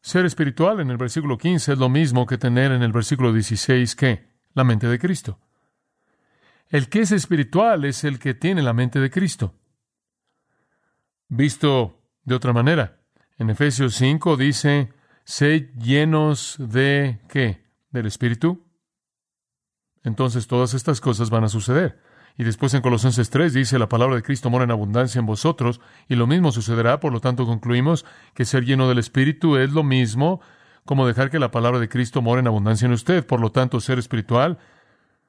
Ser 0.00 0.24
espiritual 0.24 0.80
en 0.80 0.90
el 0.90 0.96
versículo 0.96 1.36
15 1.36 1.72
es 1.72 1.78
lo 1.78 1.88
mismo 1.88 2.26
que 2.26 2.38
tener 2.38 2.72
en 2.72 2.82
el 2.82 2.92
versículo 2.92 3.32
16 3.32 3.94
que 3.96 4.30
la 4.54 4.64
mente 4.64 4.86
de 4.86 4.98
Cristo. 4.98 5.38
El 6.68 6.88
que 6.88 7.00
es 7.00 7.12
espiritual 7.12 7.84
es 7.84 8.04
el 8.04 8.18
que 8.18 8.34
tiene 8.34 8.62
la 8.62 8.72
mente 8.72 9.00
de 9.00 9.10
Cristo. 9.10 9.54
Visto 11.28 12.00
de 12.24 12.34
otra 12.34 12.52
manera, 12.52 13.00
en 13.38 13.50
Efesios 13.50 13.94
5 13.96 14.36
dice, 14.36 14.92
sed 15.24 15.70
llenos 15.76 16.56
de 16.58 17.20
qué? 17.28 17.64
Del 17.90 18.06
Espíritu 18.06 18.69
entonces 20.04 20.46
todas 20.46 20.74
estas 20.74 21.00
cosas 21.00 21.30
van 21.30 21.44
a 21.44 21.48
suceder. 21.48 21.98
Y 22.38 22.44
después 22.44 22.72
en 22.74 22.80
Colosenses 22.80 23.28
3 23.30 23.52
dice, 23.52 23.78
la 23.78 23.88
palabra 23.88 24.16
de 24.16 24.22
Cristo 24.22 24.50
mora 24.50 24.64
en 24.64 24.70
abundancia 24.70 25.18
en 25.18 25.26
vosotros, 25.26 25.80
y 26.08 26.14
lo 26.14 26.26
mismo 26.26 26.52
sucederá, 26.52 27.00
por 27.00 27.12
lo 27.12 27.20
tanto 27.20 27.46
concluimos 27.46 28.06
que 28.34 28.44
ser 28.44 28.64
lleno 28.64 28.88
del 28.88 28.98
Espíritu 28.98 29.56
es 29.56 29.72
lo 29.72 29.82
mismo 29.82 30.40
como 30.84 31.06
dejar 31.06 31.30
que 31.30 31.38
la 31.38 31.50
palabra 31.50 31.78
de 31.78 31.88
Cristo 31.88 32.22
mora 32.22 32.40
en 32.40 32.46
abundancia 32.46 32.86
en 32.86 32.92
usted. 32.92 33.24
Por 33.26 33.40
lo 33.40 33.52
tanto, 33.52 33.80
ser 33.80 33.98
espiritual, 33.98 34.58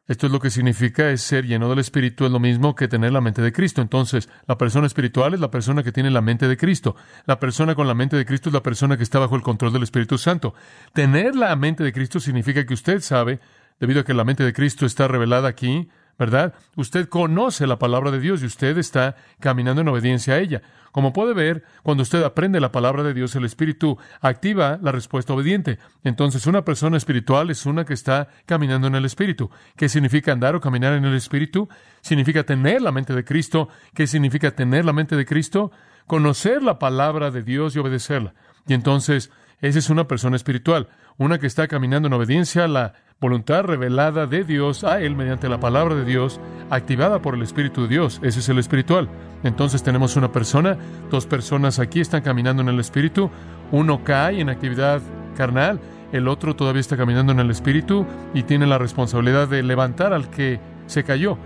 esto 0.07 0.25
es 0.25 0.31
lo 0.31 0.39
que 0.39 0.49
significa, 0.49 1.11
es 1.11 1.21
ser 1.21 1.45
lleno 1.45 1.69
del 1.69 1.79
Espíritu, 1.79 2.25
es 2.25 2.31
lo 2.31 2.39
mismo 2.39 2.75
que 2.75 2.87
tener 2.87 3.11
la 3.11 3.21
mente 3.21 3.41
de 3.41 3.53
Cristo. 3.53 3.81
Entonces, 3.81 4.29
la 4.47 4.57
persona 4.57 4.87
espiritual 4.87 5.33
es 5.33 5.39
la 5.39 5.51
persona 5.51 5.83
que 5.83 5.91
tiene 5.91 6.09
la 6.09 6.21
mente 6.21 6.47
de 6.47 6.57
Cristo. 6.57 6.95
La 7.25 7.39
persona 7.39 7.75
con 7.75 7.87
la 7.87 7.93
mente 7.93 8.15
de 8.15 8.25
Cristo 8.25 8.49
es 8.49 8.53
la 8.53 8.63
persona 8.63 8.97
que 8.97 9.03
está 9.03 9.19
bajo 9.19 9.35
el 9.35 9.41
control 9.41 9.71
del 9.73 9.83
Espíritu 9.83 10.17
Santo. 10.17 10.53
Tener 10.93 11.35
la 11.35 11.55
mente 11.55 11.83
de 11.83 11.93
Cristo 11.93 12.19
significa 12.19 12.65
que 12.65 12.73
usted 12.73 13.01
sabe 13.01 13.39
debido 13.81 13.99
a 13.99 14.03
que 14.05 14.13
la 14.13 14.23
mente 14.23 14.45
de 14.45 14.53
Cristo 14.53 14.85
está 14.85 15.09
revelada 15.09 15.49
aquí, 15.49 15.89
¿verdad? 16.17 16.53
Usted 16.75 17.09
conoce 17.09 17.65
la 17.65 17.79
palabra 17.79 18.11
de 18.11 18.19
Dios 18.19 18.43
y 18.43 18.45
usted 18.45 18.77
está 18.77 19.15
caminando 19.39 19.81
en 19.81 19.87
obediencia 19.87 20.35
a 20.35 20.39
ella. 20.39 20.61
Como 20.91 21.11
puede 21.11 21.33
ver, 21.33 21.63
cuando 21.83 22.03
usted 22.03 22.21
aprende 22.23 22.59
la 22.59 22.71
palabra 22.71 23.01
de 23.01 23.13
Dios, 23.13 23.35
el 23.35 23.43
Espíritu 23.43 23.97
activa 24.21 24.77
la 24.81 24.91
respuesta 24.91 25.33
obediente. 25.33 25.79
Entonces, 26.03 26.45
una 26.45 26.63
persona 26.63 26.95
espiritual 26.95 27.49
es 27.49 27.65
una 27.65 27.83
que 27.83 27.93
está 27.93 28.27
caminando 28.45 28.87
en 28.87 28.95
el 28.95 29.05
Espíritu. 29.05 29.49
¿Qué 29.75 29.89
significa 29.89 30.31
andar 30.31 30.55
o 30.55 30.61
caminar 30.61 30.93
en 30.93 31.05
el 31.05 31.15
Espíritu? 31.15 31.67
Significa 32.01 32.43
tener 32.43 32.81
la 32.81 32.91
mente 32.91 33.15
de 33.15 33.25
Cristo. 33.25 33.69
¿Qué 33.95 34.05
significa 34.05 34.51
tener 34.51 34.85
la 34.85 34.93
mente 34.93 35.15
de 35.15 35.25
Cristo? 35.25 35.71
conocer 36.11 36.61
la 36.61 36.77
palabra 36.77 37.31
de 37.31 37.41
Dios 37.41 37.73
y 37.73 37.79
obedecerla. 37.79 38.33
Y 38.67 38.73
entonces, 38.73 39.31
esa 39.61 39.79
es 39.79 39.89
una 39.89 40.07
persona 40.07 40.35
espiritual, 40.35 40.89
una 41.17 41.37
que 41.37 41.47
está 41.47 41.67
caminando 41.67 42.07
en 42.07 42.13
obediencia 42.13 42.65
a 42.65 42.67
la 42.67 42.93
voluntad 43.19 43.63
revelada 43.63 44.25
de 44.25 44.43
Dios 44.43 44.83
a 44.83 44.99
Él 44.99 45.15
mediante 45.15 45.47
la 45.47 45.59
palabra 45.59 45.93
de 45.93 46.03
Dios, 46.03 46.39
activada 46.71 47.21
por 47.21 47.35
el 47.35 47.43
Espíritu 47.43 47.83
de 47.83 47.89
Dios. 47.89 48.19
Ese 48.23 48.39
es 48.39 48.49
el 48.49 48.57
espiritual. 48.57 49.07
Entonces 49.43 49.83
tenemos 49.83 50.15
una 50.15 50.31
persona, 50.31 50.77
dos 51.11 51.27
personas 51.27 51.77
aquí 51.77 51.99
están 51.99 52.23
caminando 52.23 52.63
en 52.63 52.69
el 52.69 52.79
Espíritu, 52.79 53.29
uno 53.71 54.03
cae 54.03 54.41
en 54.41 54.49
actividad 54.49 55.01
carnal, 55.37 55.79
el 56.11 56.27
otro 56.27 56.55
todavía 56.55 56.81
está 56.81 56.97
caminando 56.97 57.31
en 57.31 57.39
el 57.39 57.51
Espíritu 57.51 58.07
y 58.33 58.43
tiene 58.43 58.65
la 58.65 58.79
responsabilidad 58.79 59.47
de 59.47 59.61
levantar 59.61 60.11
al 60.11 60.31
que 60.31 60.59
se 60.87 61.03
cayó. 61.03 61.37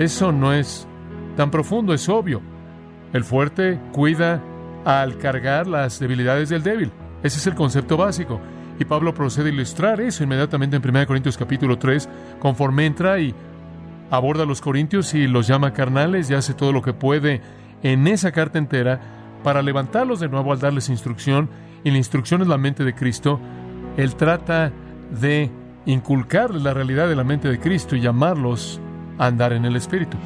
Eso 0.00 0.32
no 0.32 0.52
es 0.52 0.88
tan 1.36 1.52
profundo, 1.52 1.94
es 1.94 2.08
obvio. 2.08 2.42
El 3.12 3.22
fuerte 3.22 3.78
cuida 3.92 4.42
al 4.84 5.16
cargar 5.18 5.68
las 5.68 6.00
debilidades 6.00 6.48
del 6.48 6.64
débil. 6.64 6.90
Ese 7.26 7.38
es 7.40 7.46
el 7.48 7.56
concepto 7.56 7.96
básico. 7.96 8.40
Y 8.78 8.84
Pablo 8.84 9.12
procede 9.12 9.50
a 9.50 9.52
ilustrar 9.52 10.00
eso 10.00 10.22
inmediatamente 10.22 10.76
en 10.76 10.88
1 10.88 11.06
Corintios 11.08 11.36
capítulo 11.36 11.76
3, 11.76 12.08
conforme 12.38 12.86
entra 12.86 13.18
y 13.18 13.34
aborda 14.12 14.44
a 14.44 14.46
los 14.46 14.60
corintios 14.60 15.12
y 15.12 15.26
los 15.26 15.48
llama 15.48 15.72
carnales 15.72 16.30
y 16.30 16.34
hace 16.34 16.54
todo 16.54 16.72
lo 16.72 16.82
que 16.82 16.92
puede 16.92 17.40
en 17.82 18.06
esa 18.06 18.30
carta 18.30 18.58
entera 18.58 19.00
para 19.42 19.60
levantarlos 19.60 20.20
de 20.20 20.28
nuevo 20.28 20.52
al 20.52 20.60
darles 20.60 20.88
instrucción. 20.88 21.50
Y 21.82 21.90
la 21.90 21.96
instrucción 21.96 22.42
es 22.42 22.48
la 22.48 22.58
mente 22.58 22.84
de 22.84 22.94
Cristo. 22.94 23.40
Él 23.96 24.14
trata 24.14 24.70
de 25.20 25.50
inculcarles 25.84 26.62
la 26.62 26.74
realidad 26.74 27.08
de 27.08 27.16
la 27.16 27.24
mente 27.24 27.48
de 27.48 27.58
Cristo 27.58 27.96
y 27.96 28.00
llamarlos 28.02 28.80
a 29.18 29.26
andar 29.26 29.52
en 29.52 29.64
el 29.64 29.74
Espíritu. 29.74 30.16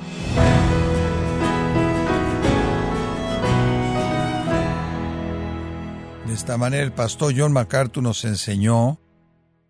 De 6.31 6.37
esta 6.37 6.57
manera 6.57 6.85
el 6.85 6.93
pastor 6.93 7.35
John 7.37 7.53
MacArthur 7.53 8.05
nos 8.05 8.25
enseñó 8.25 9.01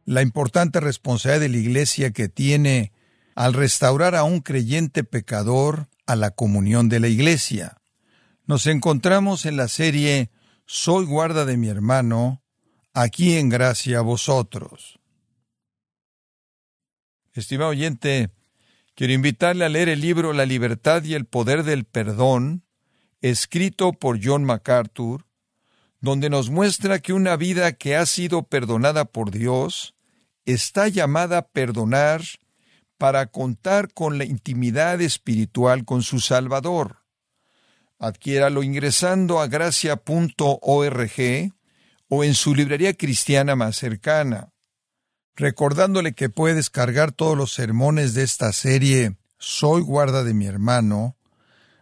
la 0.04 0.20
importante 0.20 0.78
responsabilidad 0.78 1.40
de 1.40 1.48
la 1.48 1.56
iglesia 1.56 2.10
que 2.10 2.28
tiene 2.28 2.92
al 3.34 3.54
restaurar 3.54 4.14
a 4.14 4.24
un 4.24 4.40
creyente 4.40 5.02
pecador 5.02 5.88
a 6.04 6.16
la 6.16 6.32
comunión 6.32 6.90
de 6.90 7.00
la 7.00 7.08
iglesia. 7.08 7.80
Nos 8.44 8.66
encontramos 8.66 9.46
en 9.46 9.56
la 9.56 9.68
serie 9.68 10.30
Soy 10.66 11.06
guarda 11.06 11.46
de 11.46 11.56
mi 11.56 11.68
hermano, 11.68 12.42
aquí 12.92 13.38
en 13.38 13.48
gracia 13.48 14.00
a 14.00 14.02
vosotros. 14.02 15.00
Estimado 17.32 17.70
oyente, 17.70 18.32
quiero 18.94 19.14
invitarle 19.14 19.64
a 19.64 19.70
leer 19.70 19.88
el 19.88 20.02
libro 20.02 20.34
La 20.34 20.44
libertad 20.44 21.04
y 21.04 21.14
el 21.14 21.24
poder 21.24 21.62
del 21.62 21.86
perdón, 21.86 22.66
escrito 23.22 23.94
por 23.94 24.20
John 24.22 24.44
MacArthur, 24.44 25.29
donde 26.00 26.30
nos 26.30 26.50
muestra 26.50 26.98
que 26.98 27.12
una 27.12 27.36
vida 27.36 27.72
que 27.72 27.96
ha 27.96 28.06
sido 28.06 28.42
perdonada 28.44 29.04
por 29.04 29.30
Dios 29.30 29.94
está 30.44 30.88
llamada 30.88 31.38
a 31.38 31.48
perdonar 31.48 32.22
para 32.98 33.26
contar 33.26 33.92
con 33.92 34.18
la 34.18 34.24
intimidad 34.24 35.00
espiritual 35.00 35.84
con 35.84 36.02
su 36.02 36.20
Salvador. 36.20 36.98
Adquiéralo 37.98 38.62
ingresando 38.62 39.40
a 39.40 39.46
gracia.org 39.46 41.12
o 42.08 42.24
en 42.24 42.34
su 42.34 42.54
librería 42.54 42.94
cristiana 42.94 43.56
más 43.56 43.76
cercana. 43.76 44.52
Recordándole 45.36 46.14
que 46.14 46.28
puede 46.28 46.54
descargar 46.54 47.12
todos 47.12 47.36
los 47.36 47.52
sermones 47.52 48.14
de 48.14 48.22
esta 48.22 48.52
serie 48.52 49.16
Soy 49.38 49.80
guarda 49.80 50.22
de 50.22 50.34
mi 50.34 50.44
hermano 50.44 51.16